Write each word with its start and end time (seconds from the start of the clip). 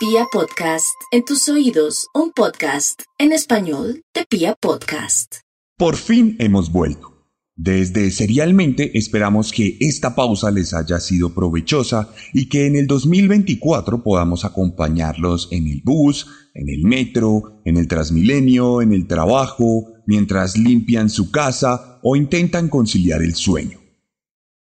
Pia 0.00 0.24
Podcast, 0.32 0.96
en 1.12 1.26
tus 1.26 1.46
oídos, 1.50 2.06
un 2.14 2.32
podcast 2.32 3.02
en 3.18 3.32
español 3.32 4.02
de 4.14 4.24
Pia 4.24 4.56
Podcast. 4.58 5.40
Por 5.76 5.96
fin 5.96 6.36
hemos 6.38 6.72
vuelto. 6.72 7.26
Desde 7.54 8.10
Serialmente 8.10 8.96
esperamos 8.96 9.52
que 9.52 9.76
esta 9.78 10.14
pausa 10.14 10.50
les 10.50 10.72
haya 10.72 11.00
sido 11.00 11.34
provechosa 11.34 12.08
y 12.32 12.48
que 12.48 12.66
en 12.66 12.76
el 12.76 12.86
2024 12.86 14.02
podamos 14.02 14.46
acompañarlos 14.46 15.48
en 15.50 15.66
el 15.66 15.82
bus, 15.84 16.28
en 16.54 16.70
el 16.70 16.82
metro, 16.84 17.60
en 17.66 17.76
el 17.76 17.86
Transmilenio, 17.86 18.80
en 18.80 18.94
el 18.94 19.06
trabajo, 19.06 19.92
mientras 20.06 20.56
limpian 20.56 21.10
su 21.10 21.30
casa 21.30 22.00
o 22.02 22.16
intentan 22.16 22.70
conciliar 22.70 23.20
el 23.20 23.34
sueño. 23.34 23.80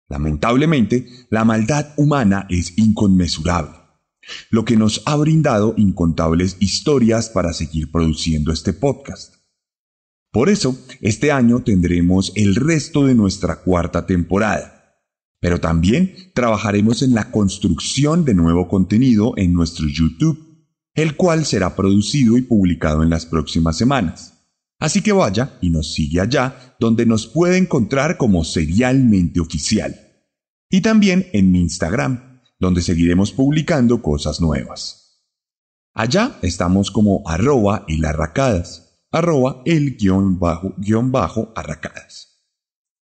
Lamentablemente, 0.10 1.08
la 1.32 1.44
maldad 1.44 1.88
humana 1.98 2.46
es 2.52 2.78
inconmensurable, 2.78 3.83
lo 4.50 4.66
que 4.66 4.78
nos 4.78 5.02
ha 5.06 5.16
brindado 5.16 5.74
incontables 5.78 6.58
historias 6.60 7.30
para 7.30 7.54
seguir 7.54 7.92
produciendo 7.92 8.52
este 8.52 8.74
podcast. 8.74 9.36
Por 10.32 10.50
eso, 10.50 10.76
este 11.02 11.32
año 11.32 11.62
tendremos 11.62 12.32
el 12.36 12.56
resto 12.56 13.06
de 13.06 13.14
nuestra 13.14 13.62
cuarta 13.62 14.08
temporada. 14.08 15.00
Pero 15.40 15.60
también 15.60 16.16
trabajaremos 16.34 17.04
en 17.04 17.14
la 17.14 17.30
construcción 17.30 18.26
de 18.26 18.34
nuevo 18.34 18.68
contenido 18.68 19.34
en 19.38 19.54
nuestro 19.54 19.88
YouTube, 19.88 20.66
el 20.96 21.16
cual 21.16 21.46
será 21.46 21.76
producido 21.76 22.38
y 22.38 22.42
publicado 22.42 23.04
en 23.04 23.10
las 23.10 23.26
próximas 23.26 23.78
semanas. 23.78 24.34
Así 24.80 25.02
que 25.02 25.12
vaya 25.12 25.58
y 25.62 25.70
nos 25.70 25.94
sigue 25.94 26.20
allá, 26.20 26.76
donde 26.80 27.06
nos 27.06 27.28
puede 27.28 27.58
encontrar 27.58 28.18
como 28.18 28.44
serialmente 28.44 29.40
oficial. 29.40 29.96
Y 30.70 30.82
también 30.82 31.28
en 31.34 31.52
mi 31.52 31.62
Instagram, 31.62 32.33
donde 32.64 32.82
seguiremos 32.82 33.32
publicando 33.32 34.02
cosas 34.02 34.42
nuevas. 34.42 35.24
Allá 35.94 36.40
estamos 36.42 36.90
como 36.90 37.22
arroba 37.28 37.86
y 37.88 38.04
arracadas 38.04 38.84
arroba 39.12 39.62
el 39.66 39.96
guion 39.96 40.40
bajo 40.40 40.74
guion 40.78 41.12
bajo 41.12 41.54
arracadas. 41.56 42.44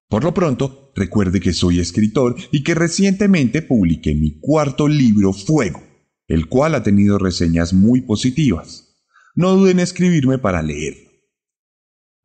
Por 0.08 0.23
lo 0.23 0.33
pronto, 0.33 0.92
recuerde 0.95 1.39
que 1.39 1.53
soy 1.53 1.80
escritor 1.80 2.36
y 2.52 2.64
que 2.64 2.73
recientemente 2.73 3.61
publiqué 3.61 4.16
mi 4.16 4.39
cuarto 4.39 4.88
libro 4.88 5.33
Fuego, 5.33 5.83
el 6.27 6.47
cual 6.47 6.73
ha 6.75 6.83
tenido 6.83 7.20
reseñas 7.20 7.73
muy 7.73 8.02
positivas. 8.02 8.97
No 9.36 9.52
duden 9.52 9.77
en 9.77 9.83
escribirme 9.83 10.38
para 10.38 10.64
leerlo. 10.64 11.08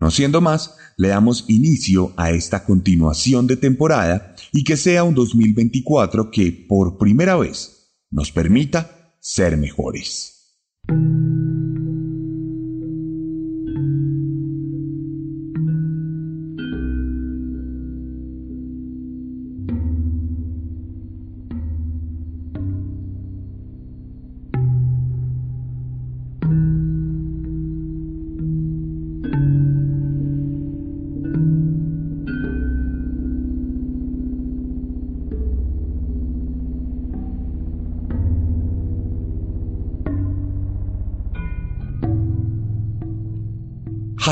No 0.01 0.11
siendo 0.11 0.41
más, 0.41 0.77
le 0.97 1.09
damos 1.09 1.45
inicio 1.49 2.13
a 2.17 2.31
esta 2.31 2.65
continuación 2.65 3.47
de 3.47 3.57
temporada 3.57 4.35
y 4.53 4.65
que 4.65 4.77
sea 4.77 5.05
un 5.05 5.15
2024 5.15 6.31
que, 6.31 6.67
por 6.69 6.99
primera 6.99 7.37
vez, 7.37 7.93
nos 8.11 8.31
permita 8.33 9.15
ser 9.21 9.57
mejores. 9.57 10.35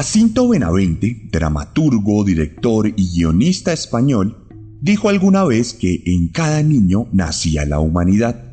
Jacinto 0.03 0.48
Benavente, 0.48 1.28
dramaturgo, 1.31 2.25
director 2.25 2.89
y 2.89 3.14
guionista 3.14 3.73
español, 3.73 4.48
dijo 4.80 5.08
alguna 5.08 5.45
vez 5.45 5.74
que 5.74 6.02
en 6.07 6.27
cada 6.27 6.61
niño 6.64 7.07
nacía 7.13 7.64
la 7.67 7.79
humanidad. 7.79 8.52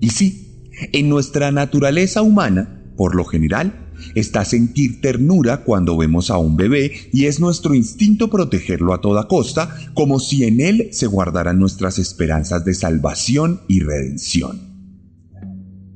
Y 0.00 0.08
sí, 0.08 0.70
en 0.94 1.10
nuestra 1.10 1.52
naturaleza 1.52 2.22
humana, 2.22 2.90
por 2.96 3.14
lo 3.14 3.26
general, 3.26 3.90
está 4.14 4.46
sentir 4.46 5.02
ternura 5.02 5.62
cuando 5.62 5.94
vemos 5.94 6.30
a 6.30 6.38
un 6.38 6.56
bebé 6.56 6.90
y 7.12 7.26
es 7.26 7.38
nuestro 7.38 7.74
instinto 7.74 8.30
protegerlo 8.30 8.94
a 8.94 9.02
toda 9.02 9.28
costa, 9.28 9.76
como 9.92 10.20
si 10.20 10.44
en 10.44 10.62
él 10.62 10.88
se 10.90 11.06
guardaran 11.06 11.58
nuestras 11.58 11.98
esperanzas 11.98 12.64
de 12.64 12.72
salvación 12.72 13.60
y 13.68 13.80
redención. 13.80 14.58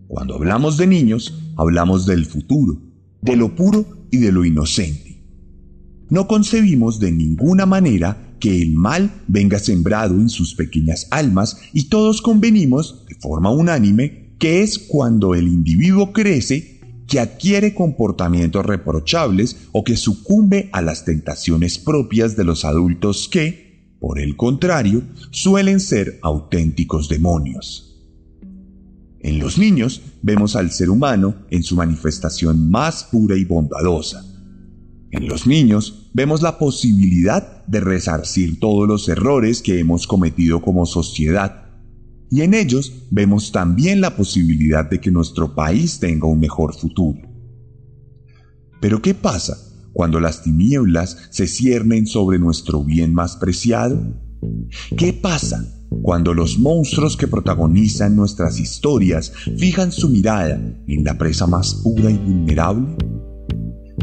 Cuando 0.07 0.35
hablamos 0.35 0.77
de 0.77 0.87
niños, 0.87 1.55
hablamos 1.57 2.05
del 2.05 2.27
futuro, 2.27 2.79
de 3.23 3.37
lo 3.37 3.55
puro 3.55 4.00
y 4.11 4.19
de 4.19 4.33
lo 4.33 4.45
inocente. 4.45 5.23
No 6.09 6.27
concebimos 6.27 6.99
de 6.99 7.13
ninguna 7.13 7.67
manera 7.67 8.35
que 8.41 8.61
el 8.61 8.73
mal 8.73 9.13
venga 9.29 9.59
sembrado 9.59 10.15
en 10.15 10.29
sus 10.29 10.55
pequeñas 10.55 11.07
almas 11.11 11.59
y 11.73 11.85
todos 11.85 12.23
convenimos, 12.23 13.05
de 13.07 13.15
forma 13.15 13.51
unánime, 13.51 14.35
que 14.39 14.63
es 14.63 14.79
cuando 14.79 15.35
el 15.35 15.47
individuo 15.47 16.13
crece 16.13 16.81
que 17.07 17.21
adquiere 17.21 17.75
comportamientos 17.75 18.65
reprochables 18.65 19.57
o 19.73 19.85
que 19.85 19.97
sucumbe 19.97 20.71
a 20.73 20.81
las 20.81 21.05
tentaciones 21.05 21.79
propias 21.79 22.37
de 22.37 22.45
los 22.45 22.65
adultos 22.65 23.29
que, 23.29 23.97
por 24.01 24.19
el 24.19 24.37
contrario, 24.37 25.03
suelen 25.31 25.81
ser 25.81 26.19
auténticos 26.23 27.09
demonios. 27.09 27.90
En 29.23 29.39
los 29.39 29.59
niños 29.59 30.01
vemos 30.23 30.57
al 30.57 30.71
ser 30.71 30.89
humano 30.89 31.35
en 31.51 31.63
su 31.63 31.77
manifestación 31.77 32.71
más 32.71 33.05
pura 33.05 33.37
y 33.37 33.45
bondadosa. 33.45 34.25
En 35.11 35.29
los 35.29 35.47
niños 35.47 36.09
vemos 36.15 36.41
la 36.41 36.59
posibilidad 36.59 37.67
de 37.67 37.81
resarcir 37.81 38.59
todos 38.59 38.89
los 38.89 39.09
errores 39.09 39.61
que 39.61 39.79
hemos 39.79 40.07
cometido 40.07 40.63
como 40.63 40.87
sociedad. 40.87 41.67
Y 42.31 42.43
en 42.43 42.55
ellos 42.55 42.93
vemos 43.11 43.53
también 43.53 44.01
la 44.01 44.17
posibilidad 44.17 44.89
de 44.89 45.01
que 45.01 45.11
nuestro 45.11 45.55
país 45.55 45.99
tenga 45.99 46.27
un 46.27 46.41
mejor 46.41 46.75
futuro. 46.75 47.21
Pero 48.81 49.03
¿qué 49.03 49.15
pasa 49.15 49.59
cuando 49.93 50.21
las 50.21 50.43
tinieblas 50.43 51.29
se 51.31 51.47
ciernen 51.47 52.07
sobre 52.07 52.39
nuestro 52.39 52.85
bien 52.85 53.13
más 53.13 53.37
preciado? 53.37 54.01
¿Qué 54.97 55.13
pasa 55.13 55.80
cuando 56.03 56.35
los 56.35 56.59
monstruos 56.59 57.17
que 57.17 57.29
protagonizan 57.29 58.17
nuestras 58.17 58.59
historias 58.59 59.33
fijan 59.59 59.93
su 59.93 60.09
mirada 60.09 60.61
en 60.87 61.05
la 61.05 61.19
presa 61.19 61.47
más 61.47 61.75
pura 61.83 62.11
y 62.11 62.17
vulnerable? 62.17 62.97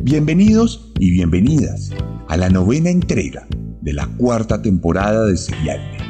Bienvenidos 0.04 0.92
y 1.00 1.12
bienvenidas 1.12 1.92
a 2.28 2.38
la 2.38 2.50
novena 2.50 2.90
entrega 2.90 3.48
de 3.82 3.94
la 3.94 4.08
cuarta 4.18 4.62
temporada 4.62 5.26
de 5.26 5.38
Serialmente, 5.38 6.04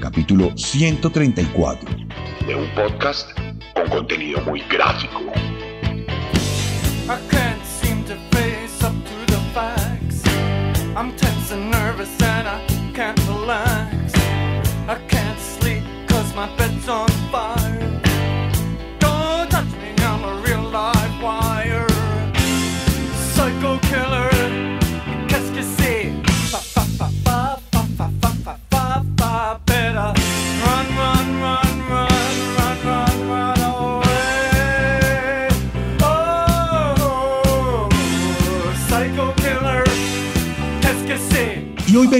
capítulo 0.00 0.56
134 0.56 2.08
de 2.48 2.54
un 2.54 2.66
podcast 2.74 3.30
con 3.74 3.88
contenido 3.90 4.40
muy 4.46 4.60
gráfico. 4.70 5.47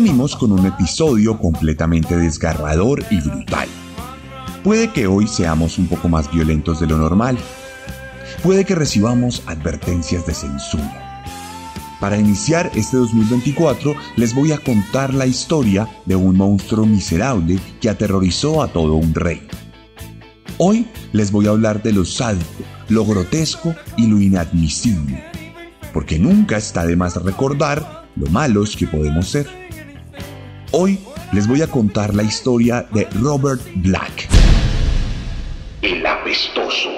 Venimos 0.01 0.37
con 0.37 0.53
un 0.53 0.65
episodio 0.65 1.37
completamente 1.41 2.17
desgarrador 2.17 3.05
y 3.11 3.21
brutal. 3.21 3.67
Puede 4.63 4.93
que 4.93 5.09
hoy 5.09 5.27
seamos 5.27 5.77
un 5.77 5.89
poco 5.89 6.09
más 6.09 6.31
violentos 6.31 6.79
de 6.79 6.87
lo 6.87 6.99
normal. 6.99 7.37
Puede 8.45 8.65
que 8.65 8.77
recibamos 8.77 9.43
advertencias 9.47 10.25
de 10.25 10.35
censura. 10.35 11.25
Para 11.99 12.17
iniciar 12.17 12.71
este 12.77 12.97
2024 12.97 13.97
les 14.15 14.37
voy 14.37 14.53
a 14.53 14.59
contar 14.59 15.13
la 15.15 15.27
historia 15.27 15.89
de 16.07 16.15
un 16.15 16.37
monstruo 16.37 16.87
miserable 16.87 17.59
que 17.81 17.91
aterrorizó 17.91 18.63
a 18.63 18.69
todo 18.69 18.95
un 18.95 19.13
rey. 19.13 19.49
Hoy 20.59 20.87
les 21.13 21.33
voy 21.33 21.49
a 21.49 21.51
hablar 21.51 21.83
de 21.83 21.93
lo 21.93 22.05
sádico, 22.05 22.63
lo 22.89 23.05
grotesco 23.05 23.75
y 23.97 24.07
lo 24.07 24.21
inadmisible, 24.21 25.25
porque 25.93 26.21
nunca 26.21 26.57
está 26.57 26.87
de 26.87 26.95
más 26.95 27.17
recordar 27.17 28.07
lo 28.15 28.29
malos 28.29 28.77
que 28.77 28.87
podemos 28.87 29.27
ser. 29.27 29.68
Hoy 30.71 30.99
les 31.33 31.49
voy 31.49 31.63
a 31.63 31.67
contar 31.67 32.15
la 32.15 32.23
historia 32.23 32.87
de 32.93 33.09
Robert 33.23 33.63
Black. 33.77 34.29
en 35.81 36.03
la 36.03 36.13
apestoso. 36.15 36.98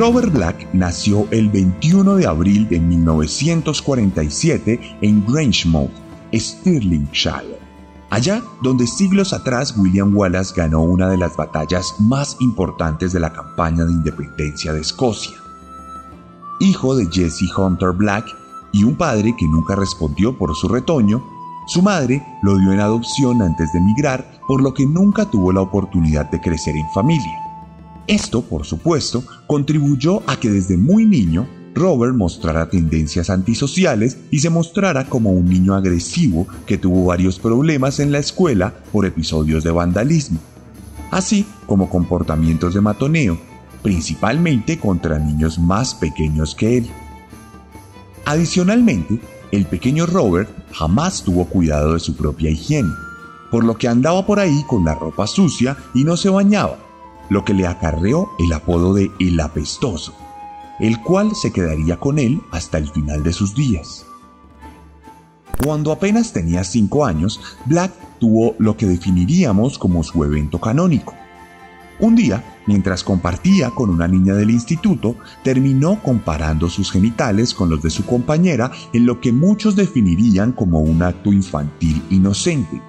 Robert 0.00 0.32
Black 0.32 0.66
nació 0.72 1.28
el 1.30 1.50
21 1.50 2.14
de 2.14 2.26
abril 2.26 2.66
de 2.70 2.80
1947 2.80 4.96
en 5.02 5.26
Grangemouth, 5.26 5.90
Stirlingshire, 6.32 7.58
allá 8.08 8.42
donde 8.62 8.86
siglos 8.86 9.34
atrás 9.34 9.76
William 9.76 10.16
Wallace 10.16 10.54
ganó 10.56 10.80
una 10.80 11.10
de 11.10 11.18
las 11.18 11.36
batallas 11.36 11.96
más 11.98 12.38
importantes 12.40 13.12
de 13.12 13.20
la 13.20 13.30
campaña 13.30 13.84
de 13.84 13.92
independencia 13.92 14.72
de 14.72 14.80
Escocia. 14.80 15.36
Hijo 16.60 16.96
de 16.96 17.06
Jesse 17.12 17.52
Hunter 17.54 17.90
Black 17.90 18.24
y 18.72 18.84
un 18.84 18.96
padre 18.96 19.34
que 19.38 19.46
nunca 19.48 19.76
respondió 19.76 20.34
por 20.34 20.56
su 20.56 20.68
retoño, 20.68 21.22
su 21.66 21.82
madre 21.82 22.24
lo 22.40 22.56
dio 22.56 22.72
en 22.72 22.80
adopción 22.80 23.42
antes 23.42 23.70
de 23.74 23.80
emigrar, 23.80 24.40
por 24.48 24.62
lo 24.62 24.72
que 24.72 24.86
nunca 24.86 25.26
tuvo 25.26 25.52
la 25.52 25.60
oportunidad 25.60 26.30
de 26.30 26.40
crecer 26.40 26.74
en 26.74 26.88
familia. 26.94 27.49
Esto, 28.10 28.42
por 28.42 28.66
supuesto, 28.66 29.22
contribuyó 29.46 30.24
a 30.28 30.34
que 30.34 30.50
desde 30.50 30.76
muy 30.76 31.04
niño 31.04 31.46
Robert 31.76 32.12
mostrara 32.12 32.68
tendencias 32.68 33.30
antisociales 33.30 34.18
y 34.32 34.40
se 34.40 34.50
mostrara 34.50 35.08
como 35.08 35.30
un 35.30 35.44
niño 35.44 35.76
agresivo 35.76 36.48
que 36.66 36.76
tuvo 36.76 37.04
varios 37.04 37.38
problemas 37.38 38.00
en 38.00 38.10
la 38.10 38.18
escuela 38.18 38.74
por 38.90 39.06
episodios 39.06 39.62
de 39.62 39.70
vandalismo, 39.70 40.40
así 41.12 41.46
como 41.66 41.88
comportamientos 41.88 42.74
de 42.74 42.80
matoneo, 42.80 43.38
principalmente 43.80 44.80
contra 44.80 45.20
niños 45.20 45.60
más 45.60 45.94
pequeños 45.94 46.56
que 46.56 46.78
él. 46.78 46.90
Adicionalmente, 48.24 49.20
el 49.52 49.66
pequeño 49.66 50.06
Robert 50.06 50.50
jamás 50.72 51.22
tuvo 51.22 51.44
cuidado 51.44 51.94
de 51.94 52.00
su 52.00 52.16
propia 52.16 52.50
higiene, 52.50 52.90
por 53.52 53.62
lo 53.62 53.78
que 53.78 53.86
andaba 53.86 54.26
por 54.26 54.40
ahí 54.40 54.64
con 54.66 54.84
la 54.84 54.96
ropa 54.96 55.28
sucia 55.28 55.76
y 55.94 56.02
no 56.02 56.16
se 56.16 56.28
bañaba, 56.28 56.89
lo 57.30 57.44
que 57.44 57.54
le 57.54 57.66
acarreó 57.66 58.28
el 58.38 58.52
apodo 58.52 58.92
de 58.92 59.10
El 59.18 59.40
Apestoso, 59.40 60.12
el 60.78 61.00
cual 61.00 61.34
se 61.34 61.52
quedaría 61.52 61.96
con 61.98 62.18
él 62.18 62.42
hasta 62.50 62.76
el 62.76 62.90
final 62.90 63.22
de 63.22 63.32
sus 63.32 63.54
días. 63.54 64.04
Cuando 65.64 65.92
apenas 65.92 66.32
tenía 66.32 66.64
cinco 66.64 67.06
años, 67.06 67.40
Black 67.66 67.92
tuvo 68.18 68.54
lo 68.58 68.76
que 68.76 68.86
definiríamos 68.86 69.78
como 69.78 70.02
su 70.02 70.22
evento 70.24 70.60
canónico. 70.60 71.14
Un 72.00 72.16
día, 72.16 72.42
mientras 72.66 73.04
compartía 73.04 73.70
con 73.70 73.90
una 73.90 74.08
niña 74.08 74.34
del 74.34 74.50
instituto, 74.50 75.16
terminó 75.44 76.02
comparando 76.02 76.68
sus 76.70 76.90
genitales 76.90 77.52
con 77.52 77.68
los 77.68 77.82
de 77.82 77.90
su 77.90 78.06
compañera 78.06 78.72
en 78.94 79.04
lo 79.04 79.20
que 79.20 79.32
muchos 79.32 79.76
definirían 79.76 80.52
como 80.52 80.80
un 80.80 81.02
acto 81.02 81.30
infantil 81.30 82.02
inocente 82.08 82.80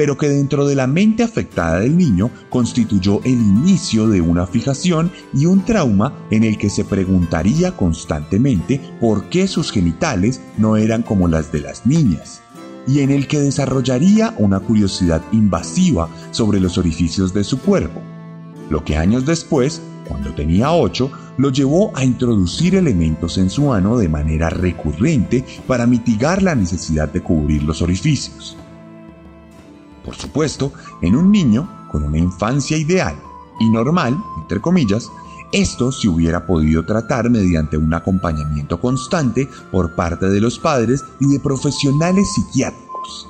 pero 0.00 0.16
que 0.16 0.30
dentro 0.30 0.66
de 0.66 0.74
la 0.74 0.86
mente 0.86 1.22
afectada 1.22 1.80
del 1.80 1.94
niño 1.94 2.30
constituyó 2.48 3.20
el 3.22 3.34
inicio 3.34 4.08
de 4.08 4.22
una 4.22 4.46
fijación 4.46 5.12
y 5.34 5.44
un 5.44 5.62
trauma 5.62 6.14
en 6.30 6.42
el 6.42 6.56
que 6.56 6.70
se 6.70 6.86
preguntaría 6.86 7.76
constantemente 7.76 8.80
por 8.98 9.28
qué 9.28 9.46
sus 9.46 9.70
genitales 9.70 10.40
no 10.56 10.78
eran 10.78 11.02
como 11.02 11.28
las 11.28 11.52
de 11.52 11.60
las 11.60 11.84
niñas, 11.84 12.40
y 12.88 13.00
en 13.00 13.10
el 13.10 13.28
que 13.28 13.40
desarrollaría 13.40 14.32
una 14.38 14.58
curiosidad 14.60 15.20
invasiva 15.32 16.08
sobre 16.30 16.60
los 16.60 16.78
orificios 16.78 17.34
de 17.34 17.44
su 17.44 17.60
cuerpo, 17.60 18.00
lo 18.70 18.82
que 18.82 18.96
años 18.96 19.26
después, 19.26 19.82
cuando 20.08 20.32
tenía 20.32 20.72
8, 20.72 21.10
lo 21.36 21.50
llevó 21.50 21.94
a 21.94 22.06
introducir 22.06 22.74
elementos 22.74 23.36
en 23.36 23.50
su 23.50 23.70
ano 23.70 23.98
de 23.98 24.08
manera 24.08 24.48
recurrente 24.48 25.44
para 25.66 25.86
mitigar 25.86 26.42
la 26.42 26.54
necesidad 26.54 27.10
de 27.10 27.20
cubrir 27.20 27.64
los 27.64 27.82
orificios. 27.82 28.56
Por 30.04 30.14
supuesto, 30.14 30.72
en 31.02 31.16
un 31.16 31.30
niño 31.30 31.68
con 31.90 32.04
una 32.04 32.18
infancia 32.18 32.76
ideal 32.76 33.16
y 33.58 33.68
normal, 33.68 34.16
entre 34.38 34.60
comillas, 34.60 35.10
esto 35.52 35.90
se 35.90 36.08
hubiera 36.08 36.46
podido 36.46 36.84
tratar 36.84 37.28
mediante 37.28 37.76
un 37.76 37.92
acompañamiento 37.92 38.80
constante 38.80 39.48
por 39.72 39.96
parte 39.96 40.30
de 40.30 40.40
los 40.40 40.58
padres 40.58 41.04
y 41.18 41.26
de 41.32 41.40
profesionales 41.40 42.32
psiquiátricos. 42.34 43.28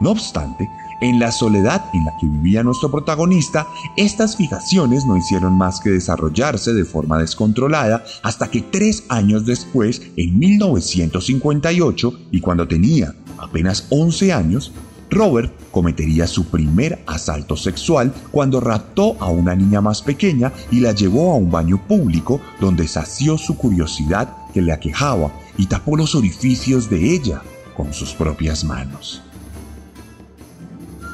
No 0.00 0.10
obstante, 0.10 0.68
en 1.00 1.18
la 1.18 1.32
soledad 1.32 1.86
en 1.92 2.04
la 2.04 2.12
que 2.18 2.26
vivía 2.26 2.62
nuestro 2.62 2.90
protagonista, 2.90 3.66
estas 3.96 4.36
fijaciones 4.36 5.04
no 5.04 5.16
hicieron 5.16 5.56
más 5.58 5.80
que 5.80 5.90
desarrollarse 5.90 6.72
de 6.72 6.84
forma 6.84 7.18
descontrolada 7.18 8.04
hasta 8.22 8.48
que 8.48 8.62
tres 8.62 9.04
años 9.08 9.44
después, 9.44 10.02
en 10.16 10.38
1958, 10.38 12.20
y 12.30 12.40
cuando 12.40 12.68
tenía 12.68 13.14
apenas 13.38 13.86
11 13.90 14.32
años, 14.32 14.72
Robert 15.10 15.52
cometería 15.70 16.26
su 16.26 16.46
primer 16.46 17.02
asalto 17.06 17.56
sexual 17.56 18.12
cuando 18.30 18.60
raptó 18.60 19.16
a 19.20 19.28
una 19.28 19.54
niña 19.54 19.80
más 19.80 20.02
pequeña 20.02 20.52
y 20.70 20.80
la 20.80 20.92
llevó 20.92 21.32
a 21.32 21.36
un 21.36 21.50
baño 21.50 21.82
público 21.86 22.40
donde 22.60 22.88
sació 22.88 23.38
su 23.38 23.56
curiosidad 23.56 24.34
que 24.52 24.62
le 24.62 24.72
aquejaba 24.72 25.32
y 25.56 25.66
tapó 25.66 25.96
los 25.96 26.14
orificios 26.14 26.90
de 26.90 27.14
ella 27.14 27.42
con 27.76 27.92
sus 27.92 28.14
propias 28.14 28.64
manos. 28.64 29.22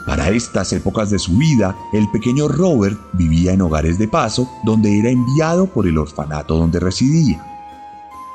Para 0.06 0.30
estas 0.30 0.72
épocas 0.72 1.10
de 1.10 1.18
su 1.18 1.36
vida, 1.36 1.76
el 1.92 2.10
pequeño 2.10 2.48
Robert 2.48 2.98
vivía 3.12 3.52
en 3.52 3.62
hogares 3.62 3.98
de 3.98 4.08
paso 4.08 4.50
donde 4.64 4.98
era 4.98 5.10
enviado 5.10 5.66
por 5.66 5.86
el 5.86 5.96
orfanato 5.96 6.56
donde 6.56 6.80
residía. 6.80 7.44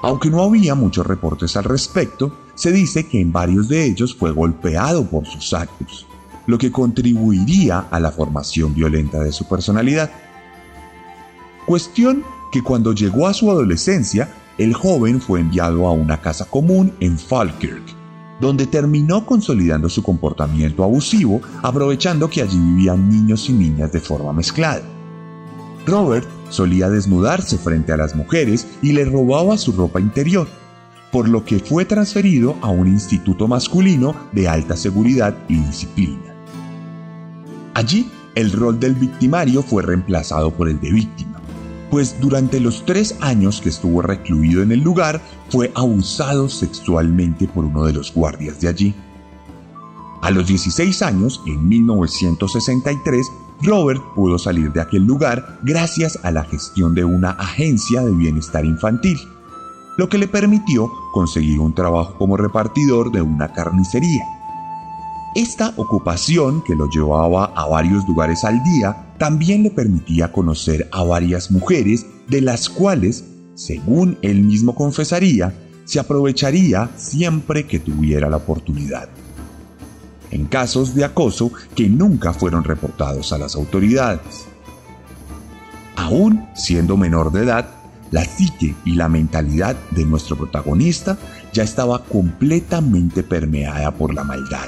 Aunque 0.02 0.30
no 0.30 0.44
había 0.44 0.76
muchos 0.76 1.06
reportes 1.06 1.58
al 1.58 1.66
respecto, 1.66 2.47
se 2.58 2.72
dice 2.72 3.06
que 3.06 3.22
en 3.22 3.32
varios 3.32 3.70
de 3.70 3.86
ellos 3.86 4.16
fue 4.16 4.32
golpeado 4.32 5.06
por 5.06 5.28
sus 5.28 5.54
actos, 5.54 6.08
lo 6.48 6.58
que 6.58 6.72
contribuiría 6.72 7.86
a 7.92 8.00
la 8.00 8.12
formación 8.12 8.74
violenta 8.74 9.20
de 9.20 9.32
su 9.32 9.48
personalidad. 9.48 10.10
Cuestión 11.68 12.24
que 12.52 12.64
cuando 12.64 12.94
llegó 12.94 13.28
a 13.28 13.34
su 13.34 13.52
adolescencia, 13.52 14.30
el 14.58 14.74
joven 14.74 15.22
fue 15.22 15.40
enviado 15.40 15.88
a 15.88 15.92
una 15.92 16.20
casa 16.20 16.46
común 16.46 16.92
en 17.00 17.20
Falkirk, 17.20 17.84
donde 18.42 18.66
terminó 18.66 19.24
consolidando 19.24 19.88
su 19.88 20.02
comportamiento 20.02 20.84
abusivo, 20.84 21.42
aprovechando 21.62 22.28
que 22.28 22.42
allí 22.42 22.58
vivían 22.58 23.08
niños 23.08 23.48
y 23.50 23.54
niñas 23.54 23.92
de 23.92 24.00
forma 24.00 24.34
mezclada. 24.34 24.82
Robert 25.86 26.28
solía 26.50 26.90
desnudarse 26.90 27.60
frente 27.60 27.94
a 27.94 27.98
las 27.98 28.16
mujeres 28.16 28.68
y 28.82 28.94
le 28.94 29.06
robaba 29.06 29.58
su 29.58 29.74
ropa 29.74 30.02
interior, 30.02 30.48
por 31.12 31.30
lo 31.30 31.46
que 31.46 31.60
fue 31.60 31.86
transferido 31.86 32.56
a 32.62 32.70
un 32.70 32.88
instituto 32.88 33.48
masculino 33.48 34.16
de 34.32 34.48
alta 34.48 34.76
seguridad 34.76 35.36
y 35.48 35.56
disciplina. 35.56 36.36
Allí, 37.74 38.10
el 38.36 38.52
rol 38.52 38.80
del 38.80 38.94
victimario 38.94 39.64
fue 39.64 39.84
reemplazado 39.84 40.52
por 40.52 40.70
el 40.70 40.80
de 40.80 40.92
víctima, 40.92 41.42
pues 41.90 42.20
durante 42.20 42.60
los 42.60 42.86
tres 42.86 43.16
años 43.22 43.62
que 43.62 43.70
estuvo 43.70 44.02
recluido 44.02 44.62
en 44.62 44.72
el 44.72 44.82
lugar 44.82 45.22
fue 45.50 45.72
abusado 45.76 46.50
sexualmente 46.50 47.48
por 47.48 47.66
uno 47.66 47.86
de 47.86 47.94
los 47.94 48.14
guardias 48.14 48.60
de 48.60 48.68
allí. 48.68 48.96
A 50.22 50.32
los 50.32 50.48
16 50.48 51.02
años, 51.04 51.42
en 51.46 51.68
1963, 51.68 53.28
Robert 53.62 54.02
pudo 54.16 54.38
salir 54.38 54.72
de 54.72 54.82
aquel 54.82 55.04
lugar 55.06 55.60
gracias 55.64 56.20
a 56.24 56.32
la 56.32 56.44
gestión 56.44 56.94
de 56.94 57.06
una 57.06 57.32
agencia 57.32 58.04
de 58.04 58.12
bienestar 58.12 58.66
infantil 58.66 59.18
lo 59.98 60.08
que 60.08 60.18
le 60.18 60.28
permitió 60.28 60.92
conseguir 61.12 61.60
un 61.60 61.74
trabajo 61.74 62.16
como 62.18 62.38
repartidor 62.38 63.12
de 63.12 63.22
una 63.22 63.52
carnicería. 63.52 64.24
Esta 65.36 65.74
ocupación, 65.76 66.64
que 66.64 66.76
lo 66.76 66.90
llevaba 66.90 67.46
a 67.56 67.68
varios 67.68 68.08
lugares 68.08 68.44
al 68.44 68.64
día, 68.64 69.14
también 69.18 69.64
le 69.64 69.72
permitía 69.72 70.32
conocer 70.32 70.88
a 70.92 71.04
varias 71.04 71.52
mujeres, 71.52 72.06
de 72.28 72.42
las 72.42 72.70
cuales, 72.70 73.26
según 73.56 74.18
él 74.22 74.42
mismo 74.42 74.74
confesaría, 74.74 75.54
se 75.86 76.00
aprovecharía 76.00 76.90
siempre 76.96 77.66
que 77.66 77.80
tuviera 77.80 78.30
la 78.30 78.38
oportunidad. 78.38 79.10
En 80.32 80.46
casos 80.46 80.94
de 80.94 81.06
acoso 81.06 81.52
que 81.76 81.88
nunca 81.88 82.34
fueron 82.34 82.64
reportados 82.64 83.32
a 83.32 83.38
las 83.38 83.56
autoridades. 83.56 84.46
Aún 85.96 86.48
siendo 86.56 86.98
menor 86.98 87.32
de 87.32 87.44
edad, 87.44 87.77
la 88.12 88.24
psique 88.24 88.76
y 88.86 88.94
la 88.94 89.10
mentalidad 89.10 89.76
de 89.92 90.06
nuestro 90.06 90.36
protagonista 90.36 91.18
ya 91.54 91.64
estaba 91.64 92.04
completamente 92.04 93.24
permeada 93.24 93.92
por 93.92 94.14
la 94.14 94.24
maldad. 94.24 94.68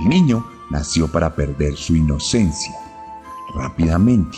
El 0.00 0.08
niño 0.08 0.46
nació 0.70 1.08
para 1.08 1.34
perder 1.34 1.76
su 1.76 1.96
inocencia 1.96 2.74
rápidamente, 3.54 4.36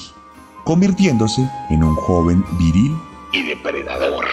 convirtiéndose 0.64 1.48
en 1.70 1.82
un 1.82 1.94
joven 1.96 2.44
viril 2.58 2.96
y 3.32 3.42
depredador. 3.42 4.26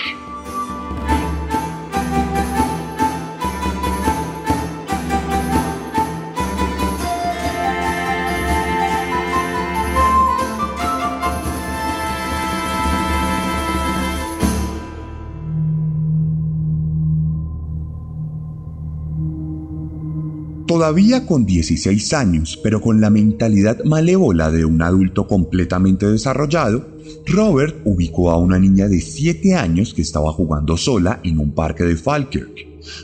Todavía 20.78 21.26
con 21.26 21.44
16 21.44 22.14
años, 22.14 22.60
pero 22.62 22.82
con 22.82 23.02
la 23.02 23.10
mentalidad 23.10 23.84
malévola 23.84 24.52
de 24.52 24.64
un 24.64 24.80
adulto 24.84 25.26
completamente 25.26 26.06
desarrollado, 26.06 26.86
Robert 27.26 27.78
ubicó 27.84 28.30
a 28.30 28.38
una 28.38 28.60
niña 28.60 28.88
de 28.88 29.02
7 29.02 29.56
años 29.56 29.96
que 29.96 30.04
estaba 30.04 30.32
jugando 30.32 30.78
sola 30.78 31.20
en 31.24 31.40
un 31.40 31.56
parque 31.56 31.84
de 31.84 31.98
Falkirk, 31.98 32.52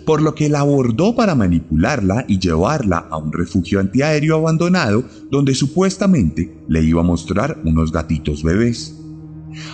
por 0.05 0.21
lo 0.21 0.35
que 0.35 0.49
la 0.49 0.59
abordó 0.59 1.15
para 1.15 1.33
manipularla 1.33 2.25
y 2.27 2.37
llevarla 2.37 3.07
a 3.09 3.17
un 3.17 3.33
refugio 3.33 3.79
antiaéreo 3.79 4.35
abandonado 4.35 5.05
donde 5.31 5.55
supuestamente 5.55 6.55
le 6.67 6.83
iba 6.83 7.01
a 7.01 7.03
mostrar 7.03 7.59
unos 7.65 7.91
gatitos 7.91 8.43
bebés. 8.43 8.99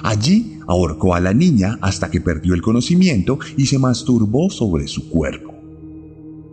Allí 0.04 0.58
ahorcó 0.70 1.16
a 1.16 1.20
la 1.20 1.34
niña 1.34 1.78
hasta 1.82 2.10
que 2.10 2.22
perdió 2.22 2.54
el 2.54 2.62
conocimiento 2.62 3.40
y 3.58 3.66
se 3.66 3.78
masturbó 3.78 4.50
sobre 4.50 4.88
su 4.88 5.10
cuerpo. 5.10 5.49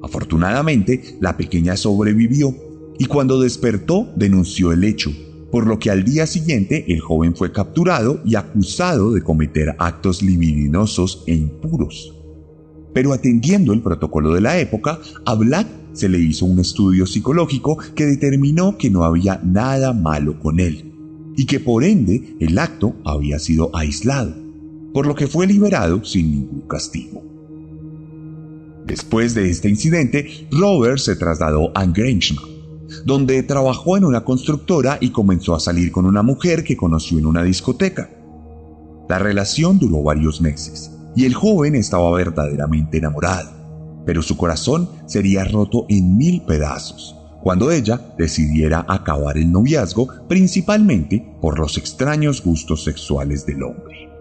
Afortunadamente, 0.02 1.16
la 1.20 1.36
pequeña 1.36 1.76
sobrevivió 1.76 2.54
y 2.98 3.06
cuando 3.06 3.40
despertó 3.40 4.12
denunció 4.16 4.72
el 4.72 4.84
hecho, 4.84 5.10
por 5.50 5.66
lo 5.66 5.78
que 5.78 5.90
al 5.90 6.04
día 6.04 6.26
siguiente 6.26 6.84
el 6.92 7.00
joven 7.00 7.34
fue 7.34 7.52
capturado 7.52 8.20
y 8.24 8.34
acusado 8.34 9.12
de 9.12 9.22
cometer 9.22 9.74
actos 9.78 10.22
libidinosos 10.22 11.24
e 11.26 11.34
impuros. 11.34 12.14
Pero 12.92 13.12
atendiendo 13.12 13.72
el 13.72 13.82
protocolo 13.82 14.34
de 14.34 14.40
la 14.40 14.58
época, 14.58 14.98
a 15.24 15.34
Black 15.34 15.66
se 15.92 16.08
le 16.08 16.18
hizo 16.18 16.44
un 16.46 16.58
estudio 16.58 17.06
psicológico 17.06 17.78
que 17.94 18.06
determinó 18.06 18.76
que 18.78 18.90
no 18.90 19.04
había 19.04 19.40
nada 19.44 19.92
malo 19.92 20.38
con 20.38 20.60
él 20.60 20.92
y 21.36 21.46
que 21.46 21.60
por 21.60 21.84
ende 21.84 22.36
el 22.40 22.58
acto 22.58 22.96
había 23.04 23.38
sido 23.38 23.74
aislado, 23.74 24.34
por 24.92 25.06
lo 25.06 25.14
que 25.14 25.26
fue 25.26 25.46
liberado 25.46 26.04
sin 26.04 26.30
ningún 26.30 26.62
castigo. 26.68 27.25
Después 28.86 29.34
de 29.34 29.50
este 29.50 29.68
incidente, 29.68 30.48
Robert 30.52 30.98
se 30.98 31.16
trasladó 31.16 31.72
a 31.74 31.84
Grangemouth, 31.86 33.04
donde 33.04 33.42
trabajó 33.42 33.96
en 33.96 34.04
una 34.04 34.24
constructora 34.24 34.98
y 35.00 35.10
comenzó 35.10 35.56
a 35.56 35.60
salir 35.60 35.90
con 35.90 36.06
una 36.06 36.22
mujer 36.22 36.62
que 36.62 36.76
conoció 36.76 37.18
en 37.18 37.26
una 37.26 37.42
discoteca. 37.42 38.10
La 39.08 39.18
relación 39.18 39.80
duró 39.80 40.04
varios 40.04 40.40
meses 40.40 40.92
y 41.16 41.24
el 41.24 41.34
joven 41.34 41.74
estaba 41.74 42.10
verdaderamente 42.12 42.98
enamorado, 42.98 44.04
pero 44.06 44.22
su 44.22 44.36
corazón 44.36 44.88
sería 45.06 45.44
roto 45.44 45.86
en 45.88 46.16
mil 46.16 46.42
pedazos 46.42 47.16
cuando 47.42 47.70
ella 47.70 48.00
decidiera 48.18 48.84
acabar 48.88 49.36
el 49.36 49.50
noviazgo 49.50 50.08
principalmente 50.28 51.24
por 51.40 51.58
los 51.58 51.76
extraños 51.76 52.42
gustos 52.42 52.84
sexuales 52.84 53.46
del 53.46 53.62
hombre. 53.62 54.15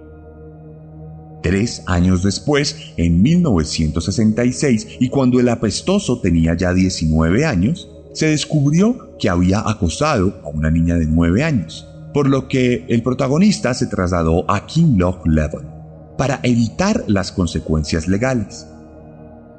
Tres 1.46 1.84
años 1.86 2.24
después, 2.24 2.76
en 2.98 3.22
1966, 3.22 4.98
y 5.00 5.10
cuando 5.10 5.40
el 5.40 5.48
apestoso 5.50 6.20
tenía 6.20 6.56
ya 6.56 6.74
19 6.74 7.46
años, 7.46 7.88
se 8.14 8.30
descubrió 8.30 9.16
que 9.20 9.30
había 9.30 9.60
acosado 9.60 10.42
a 10.44 10.48
una 10.48 10.72
niña 10.72 10.96
de 10.96 11.06
9 11.06 11.44
años, 11.44 11.88
por 12.16 12.28
lo 12.28 12.48
que 12.48 12.88
el 12.90 13.04
protagonista 13.04 13.76
se 13.76 13.86
trasladó 13.86 14.50
a 14.50 14.66
Kinloch 14.66 15.24
Levin 15.28 15.70
para 16.18 16.40
evitar 16.42 17.04
las 17.06 17.32
consecuencias 17.32 18.08
legales. 18.08 18.66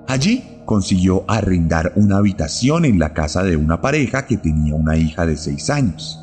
Allí 0.09 0.43
consiguió 0.65 1.25
arrendar 1.29 1.93
una 1.95 2.17
habitación 2.17 2.85
en 2.85 2.99
la 2.99 3.15
casa 3.15 3.45
de 3.45 3.57
una 3.57 3.81
pareja 3.81 4.27
que 4.27 4.39
tenía 4.39 4.75
una 4.75 4.97
hija 4.97 5.25
de 5.25 5.37
6 5.37 5.71
años. 5.71 6.21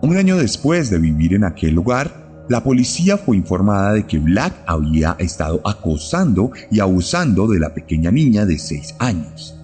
Un 0.00 0.16
año 0.16 0.38
después 0.38 0.88
de 0.88 0.98
vivir 0.98 1.34
en 1.34 1.44
aquel 1.44 1.74
lugar, 1.74 2.25
la 2.48 2.62
policía 2.62 3.18
fue 3.18 3.36
informada 3.36 3.92
de 3.92 4.06
que 4.06 4.18
Black 4.18 4.54
había 4.66 5.16
estado 5.18 5.60
acosando 5.64 6.52
y 6.70 6.80
abusando 6.80 7.48
de 7.48 7.58
la 7.58 7.74
pequeña 7.74 8.10
niña 8.10 8.46
de 8.46 8.58
6 8.58 8.96
años, 8.98 9.56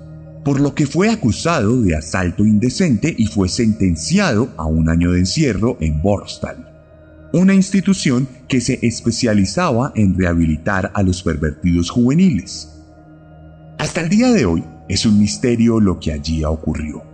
por 0.44 0.60
lo 0.60 0.74
que 0.74 0.86
fue 0.86 1.08
acusado 1.08 1.80
de 1.80 1.94
asalto 1.94 2.44
indecente 2.44 3.14
y 3.16 3.26
fue 3.26 3.48
sentenciado 3.48 4.48
a 4.56 4.66
un 4.66 4.88
año 4.88 5.12
de 5.12 5.20
encierro 5.20 5.76
en 5.80 6.02
Borstal, 6.02 6.68
una 7.32 7.54
institución 7.54 8.28
que 8.48 8.60
se 8.60 8.78
especializaba 8.82 9.92
en 9.94 10.18
rehabilitar 10.18 10.90
a 10.94 11.02
los 11.02 11.22
pervertidos 11.22 11.88
juveniles. 11.88 12.68
Hasta 13.78 14.00
el 14.00 14.08
día 14.08 14.32
de 14.32 14.44
hoy 14.44 14.64
es 14.88 15.06
un 15.06 15.18
misterio 15.18 15.80
lo 15.80 16.00
que 16.00 16.12
allí 16.12 16.44
ocurrió. 16.44 17.12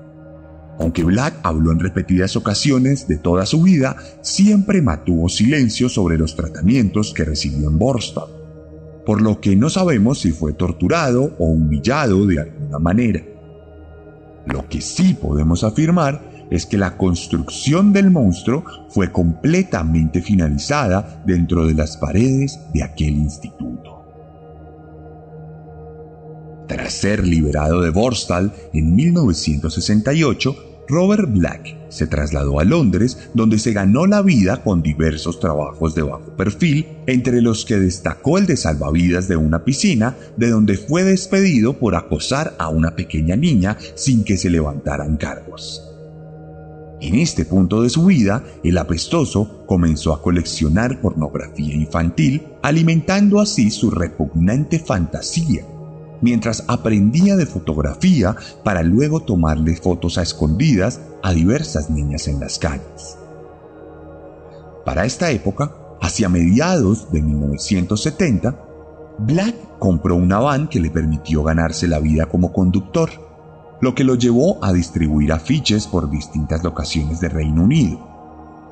Aunque 0.79 1.03
Black 1.03 1.41
habló 1.43 1.73
en 1.73 1.81
repetidas 1.81 2.37
ocasiones 2.37 3.09
de 3.09 3.17
toda 3.17 3.47
su 3.47 3.63
vida, 3.63 3.97
siempre 4.21 4.81
mantuvo 4.81 5.29
silencio 5.29 5.89
sobre 5.89 6.19
los 6.19 6.37
tratamientos 6.37 7.13
que 7.13 7.25
recibió 7.25 7.69
en 7.69 7.79
Borstad, 7.79 8.29
por 9.05 9.21
lo 9.21 9.41
que 9.41 9.57
no 9.57 9.71
sabemos 9.71 10.21
si 10.21 10.31
fue 10.31 10.53
torturado 10.53 11.35
o 11.39 11.47
humillado 11.47 12.27
de 12.27 12.41
alguna 12.41 12.79
manera. 12.79 13.23
Lo 14.47 14.69
que 14.69 14.81
sí 14.81 15.15
podemos 15.15 15.65
afirmar 15.65 16.47
es 16.51 16.65
que 16.65 16.79
la 16.79 16.97
construcción 16.97 17.93
del 17.93 18.11
monstruo 18.11 18.65
fue 18.89 19.13
completamente 19.13 20.23
finalizada 20.23 21.23
dentro 21.27 21.67
de 21.67 21.75
las 21.75 21.97
paredes 21.97 22.59
de 22.73 22.83
aquel 22.83 23.15
instituto. 23.15 23.98
Tras 26.69 26.93
ser 26.93 27.27
liberado 27.27 27.81
de 27.81 27.89
Borstal 27.89 28.53
en 28.75 28.95
1968, 28.95 30.85
Robert 30.87 31.31
Black 31.33 31.77
se 31.89 32.07
trasladó 32.07 32.61
a 32.61 32.65
Londres 32.65 33.31
donde 33.33 33.59
se 33.59 33.73
ganó 33.73 34.07
la 34.07 34.21
vida 34.21 34.63
con 34.63 34.83
diversos 34.83 35.41
trabajos 35.41 35.95
de 35.95 36.03
bajo 36.03 36.37
perfil, 36.37 36.87
entre 37.07 37.41
los 37.41 37.65
que 37.65 37.79
destacó 37.79 38.37
el 38.37 38.45
de 38.45 38.59
salvavidas 38.59 39.29
de 39.29 39.37
una 39.37 39.65
piscina, 39.65 40.15
de 40.37 40.51
donde 40.51 40.77
fue 40.77 41.05
despedido 41.05 41.79
por 41.79 41.95
acosar 41.95 42.55
a 42.59 42.69
una 42.69 42.95
pequeña 42.95 43.35
niña 43.35 43.79
sin 43.95 44.23
que 44.23 44.37
se 44.37 44.51
levantaran 44.51 45.17
cargos. 45.17 45.83
En 47.01 47.15
este 47.15 47.47
punto 47.47 47.81
de 47.81 47.89
su 47.89 48.05
vida, 48.05 48.45
el 48.63 48.77
apestoso 48.77 49.65
comenzó 49.67 50.13
a 50.13 50.21
coleccionar 50.21 51.01
pornografía 51.01 51.75
infantil, 51.75 52.43
alimentando 52.61 53.41
así 53.41 53.71
su 53.71 53.91
repugnante 53.91 54.79
fantasía 54.79 55.65
mientras 56.21 56.65
aprendía 56.69 57.37
de 57.37 57.47
fotografía 57.47 58.37
para 58.65 58.83
luego 58.83 59.21
tomarle 59.21 59.77
fotos 59.77 60.19
a 60.19 60.23
escondidas 60.23 61.01
a 61.23 61.33
diversas 61.33 61.91
niñas 61.91 62.29
en 62.29 62.41
las 62.41 62.59
calles. 62.59 63.19
Para 64.85 65.05
esta 65.05 65.31
época, 65.31 65.75
hacia 66.01 66.29
mediados 66.29 67.11
de 67.13 67.23
1970, 67.23 68.65
Black 69.19 69.55
compró 69.79 70.17
una 70.17 70.39
van 70.39 70.69
que 70.69 70.81
le 70.81 70.91
permitió 70.91 71.43
ganarse 71.43 71.89
la 71.89 71.99
vida 71.99 72.27
como 72.27 72.53
conductor, 72.53 73.11
lo 73.81 73.95
que 73.95 74.05
lo 74.05 74.15
llevó 74.15 74.63
a 74.65 74.73
distribuir 74.73 75.33
afiches 75.33 75.87
por 75.87 76.11
distintas 76.11 76.65
locaciones 76.65 77.21
de 77.21 77.29
Reino 77.29 77.65
Unido. 77.65 77.99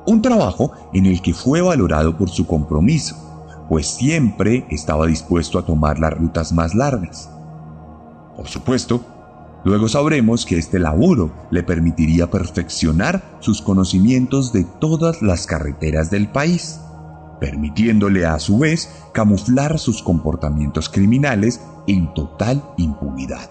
Un 0.05 0.21
trabajo 0.21 0.71
en 0.93 1.05
el 1.05 1.21
que 1.21 1.33
fue 1.33 1.61
valorado 1.61 2.17
por 2.17 2.29
su 2.29 2.47
compromiso, 2.47 3.15
pues 3.69 3.87
siempre 3.87 4.65
estaba 4.69 5.05
dispuesto 5.05 5.59
a 5.59 5.65
tomar 5.65 5.99
las 5.99 6.13
rutas 6.13 6.53
más 6.53 6.73
largas. 6.73 7.29
Por 8.37 8.47
supuesto, 8.47 9.03
luego 9.65 9.89
sabremos 9.89 10.45
que 10.45 10.59
este 10.59 10.77
laburo 10.77 11.31
le 11.49 11.63
permitiría 11.63 12.29
perfeccionar 12.29 13.37
sus 13.39 13.63
conocimientos 13.63 14.53
de 14.53 14.63
todas 14.63 15.23
las 15.23 15.47
carreteras 15.47 16.11
del 16.11 16.29
país, 16.29 16.79
permitiéndole 17.39 18.27
a 18.27 18.37
su 18.37 18.59
vez 18.59 18.89
camuflar 19.11 19.79
sus 19.79 20.03
comportamientos 20.03 20.87
criminales 20.87 21.59
en 21.87 22.13
total 22.13 22.63
impunidad. 22.77 23.49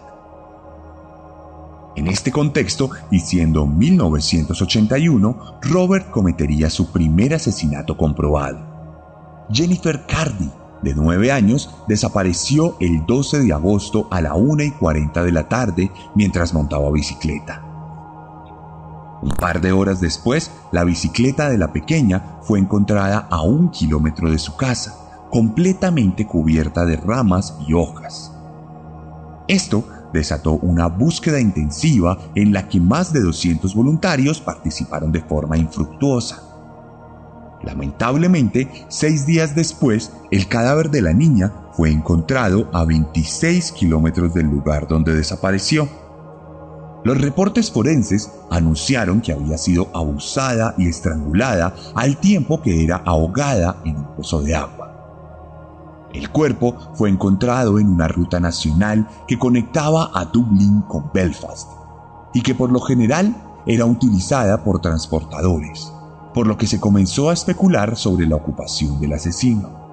En 1.96 2.06
este 2.06 2.30
contexto, 2.30 2.90
y 3.10 3.20
siendo 3.20 3.66
1981, 3.66 5.58
Robert 5.62 6.10
cometería 6.10 6.70
su 6.70 6.92
primer 6.92 7.34
asesinato 7.34 7.96
comprobado. 7.96 9.46
Jennifer 9.50 10.04
Cardi 10.06 10.50
de 10.86 10.94
9 10.94 11.32
años, 11.32 11.74
desapareció 11.88 12.76
el 12.80 13.04
12 13.04 13.40
de 13.40 13.52
agosto 13.52 14.06
a 14.10 14.20
la 14.20 14.34
1 14.34 14.62
y 14.62 14.70
40 14.70 15.22
de 15.24 15.32
la 15.32 15.48
tarde 15.48 15.90
mientras 16.14 16.54
montaba 16.54 16.90
bicicleta. 16.90 17.62
Un 19.22 19.30
par 19.30 19.60
de 19.60 19.72
horas 19.72 20.00
después, 20.00 20.50
la 20.72 20.84
bicicleta 20.84 21.48
de 21.48 21.58
la 21.58 21.72
pequeña 21.72 22.38
fue 22.42 22.58
encontrada 22.58 23.26
a 23.30 23.42
un 23.42 23.70
kilómetro 23.70 24.30
de 24.30 24.38
su 24.38 24.56
casa, 24.56 25.26
completamente 25.30 26.26
cubierta 26.26 26.84
de 26.84 26.96
ramas 26.96 27.56
y 27.66 27.72
hojas. 27.72 28.32
Esto 29.48 29.84
desató 30.12 30.52
una 30.52 30.86
búsqueda 30.86 31.40
intensiva 31.40 32.18
en 32.34 32.52
la 32.52 32.68
que 32.68 32.80
más 32.80 33.12
de 33.12 33.20
200 33.20 33.74
voluntarios 33.74 34.40
participaron 34.40 35.12
de 35.12 35.22
forma 35.22 35.56
infructuosa. 35.56 36.42
Lamentablemente, 37.62 38.86
seis 38.88 39.26
días 39.26 39.54
después, 39.54 40.12
el 40.30 40.48
cadáver 40.48 40.90
de 40.90 41.02
la 41.02 41.12
niña 41.12 41.52
fue 41.72 41.90
encontrado 41.90 42.68
a 42.72 42.84
26 42.84 43.72
kilómetros 43.72 44.34
del 44.34 44.46
lugar 44.46 44.88
donde 44.88 45.14
desapareció. 45.14 45.88
Los 47.04 47.20
reportes 47.20 47.70
forenses 47.70 48.30
anunciaron 48.50 49.20
que 49.20 49.32
había 49.32 49.58
sido 49.58 49.88
abusada 49.94 50.74
y 50.76 50.88
estrangulada 50.88 51.74
al 51.94 52.16
tiempo 52.18 52.60
que 52.62 52.82
era 52.82 52.96
ahogada 52.96 53.76
en 53.84 53.96
un 53.96 54.16
pozo 54.16 54.42
de 54.42 54.54
agua. 54.54 54.86
El 56.12 56.30
cuerpo 56.30 56.74
fue 56.94 57.10
encontrado 57.10 57.78
en 57.78 57.88
una 57.88 58.08
ruta 58.08 58.40
nacional 58.40 59.06
que 59.28 59.38
conectaba 59.38 60.10
a 60.14 60.24
Dublín 60.24 60.82
con 60.88 61.10
Belfast 61.12 61.68
y 62.32 62.42
que 62.42 62.54
por 62.54 62.72
lo 62.72 62.80
general 62.80 63.36
era 63.66 63.84
utilizada 63.84 64.64
por 64.64 64.80
transportadores, 64.80 65.92
por 66.36 66.46
lo 66.46 66.58
que 66.58 66.66
se 66.66 66.78
comenzó 66.78 67.30
a 67.30 67.32
especular 67.32 67.96
sobre 67.96 68.26
la 68.26 68.36
ocupación 68.36 69.00
del 69.00 69.14
asesino. 69.14 69.86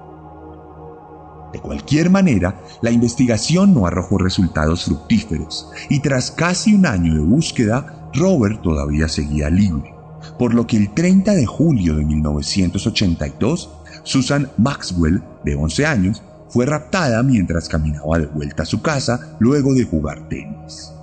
De 1.54 1.58
cualquier 1.58 2.10
manera, 2.10 2.60
la 2.82 2.90
investigación 2.90 3.72
no 3.72 3.86
arrojó 3.86 4.18
resultados 4.18 4.84
fructíferos 4.84 5.70
y 5.88 6.00
tras 6.00 6.30
casi 6.30 6.74
un 6.74 6.84
año 6.84 7.14
de 7.14 7.20
búsqueda, 7.20 8.10
Robert 8.12 8.60
todavía 8.60 9.08
seguía 9.08 9.48
libre, 9.48 9.94
por 10.38 10.52
lo 10.52 10.66
que 10.66 10.76
el 10.76 10.92
30 10.92 11.32
de 11.32 11.46
julio 11.46 11.96
de 11.96 12.04
1982, 12.04 13.70
Susan 14.02 14.50
Maxwell, 14.58 15.22
de 15.46 15.54
11 15.54 15.86
años, 15.86 16.22
fue 16.50 16.66
raptada 16.66 17.22
mientras 17.22 17.70
caminaba 17.70 18.18
de 18.18 18.26
vuelta 18.26 18.64
a 18.64 18.66
su 18.66 18.82
casa 18.82 19.34
luego 19.38 19.72
de 19.72 19.84
jugar 19.84 20.28
tenis. 20.28 20.93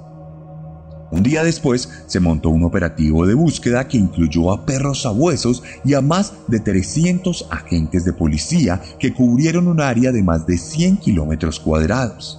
Un 1.12 1.24
día 1.24 1.44
después 1.44 1.90
se 2.08 2.22
montó 2.22 2.50
un 2.50 2.64
operativo 2.64 3.28
de 3.28 3.34
búsqueda 3.34 3.86
que 3.88 3.98
incluyó 3.98 4.52
a 4.52 4.66
perros 4.66 5.02
sabuesos 5.02 5.62
y 5.84 5.94
a 5.94 6.02
más 6.02 6.34
de 6.48 6.62
300 6.62 7.48
agentes 7.52 8.06
de 8.06 8.14
policía 8.14 8.82
que 8.98 9.14
cubrieron 9.14 9.68
un 9.68 9.82
área 9.82 10.14
de 10.14 10.24
más 10.24 10.48
de 10.48 10.58
100 10.58 10.98
kilómetros 10.98 11.60
cuadrados. 11.60 12.38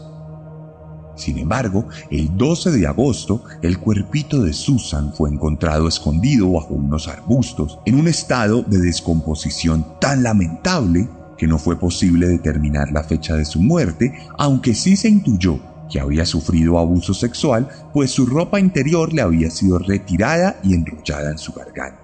Sin 1.17 1.37
embargo, 1.37 1.87
el 2.11 2.35
12 2.35 2.71
de 2.71 2.87
agosto, 2.87 3.45
el 3.61 3.79
cuerpito 3.79 4.43
de 4.43 4.55
Susan 4.55 5.13
fue 5.13 5.29
encontrado 5.29 5.87
escondido 5.87 6.51
bajo 6.51 6.73
unos 6.73 7.07
arbustos, 7.09 7.79
en 7.85 7.97
un 7.97 8.09
estado 8.09 8.63
de 8.63 8.79
descomposición 8.79 9.87
tan 10.01 10.23
lamentable 10.23 11.07
que 11.37 11.47
no 11.47 11.59
fue 11.59 11.79
posible 11.79 12.27
determinar 12.27 12.91
la 12.91 13.05
fecha 13.05 13.37
de 13.37 13.45
su 13.45 13.61
muerte, 13.61 14.15
aunque 14.39 14.75
sí 14.75 14.97
se 14.97 15.11
intuyó 15.11 15.61
que 15.93 16.01
había 16.01 16.25
sufrido 16.25 16.79
abuso 16.79 17.13
sexual, 17.13 17.69
pues 17.93 18.11
su 18.11 18.25
ropa 18.25 18.59
interior 18.59 19.13
le 19.13 19.21
había 19.21 19.51
sido 19.51 19.79
retirada 19.79 20.59
y 20.65 20.75
enrollada 20.75 21.31
en 21.31 21.39
su 21.39 21.53
garganta. 21.53 22.03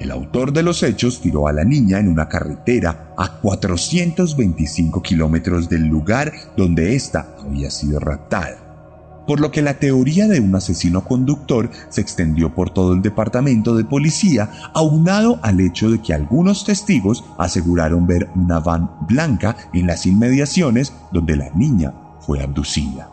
El 0.00 0.10
autor 0.10 0.52
de 0.52 0.64
los 0.64 0.82
hechos 0.82 1.20
tiró 1.20 1.46
a 1.46 1.52
la 1.52 1.62
niña 1.62 2.00
en 2.00 2.08
una 2.08 2.28
carretera 2.28 3.14
a 3.16 3.38
425 3.40 5.00
kilómetros 5.00 5.68
del 5.68 5.86
lugar 5.86 6.32
donde 6.56 6.96
ésta 6.96 7.36
había 7.38 7.70
sido 7.70 8.00
raptada, 8.00 9.22
por 9.28 9.38
lo 9.38 9.52
que 9.52 9.62
la 9.62 9.74
teoría 9.74 10.26
de 10.26 10.40
un 10.40 10.56
asesino 10.56 11.04
conductor 11.04 11.70
se 11.90 12.00
extendió 12.00 12.52
por 12.52 12.70
todo 12.70 12.94
el 12.94 13.02
departamento 13.02 13.76
de 13.76 13.84
policía, 13.84 14.50
aunado 14.74 15.38
al 15.42 15.60
hecho 15.60 15.88
de 15.88 16.02
que 16.02 16.14
algunos 16.14 16.64
testigos 16.64 17.22
aseguraron 17.38 18.08
ver 18.08 18.28
una 18.34 18.58
van 18.58 18.90
blanca 19.06 19.56
en 19.72 19.86
las 19.86 20.06
inmediaciones 20.06 20.92
donde 21.12 21.36
la 21.36 21.50
niña 21.50 21.92
fue 22.26 22.42
abducida. 22.42 23.10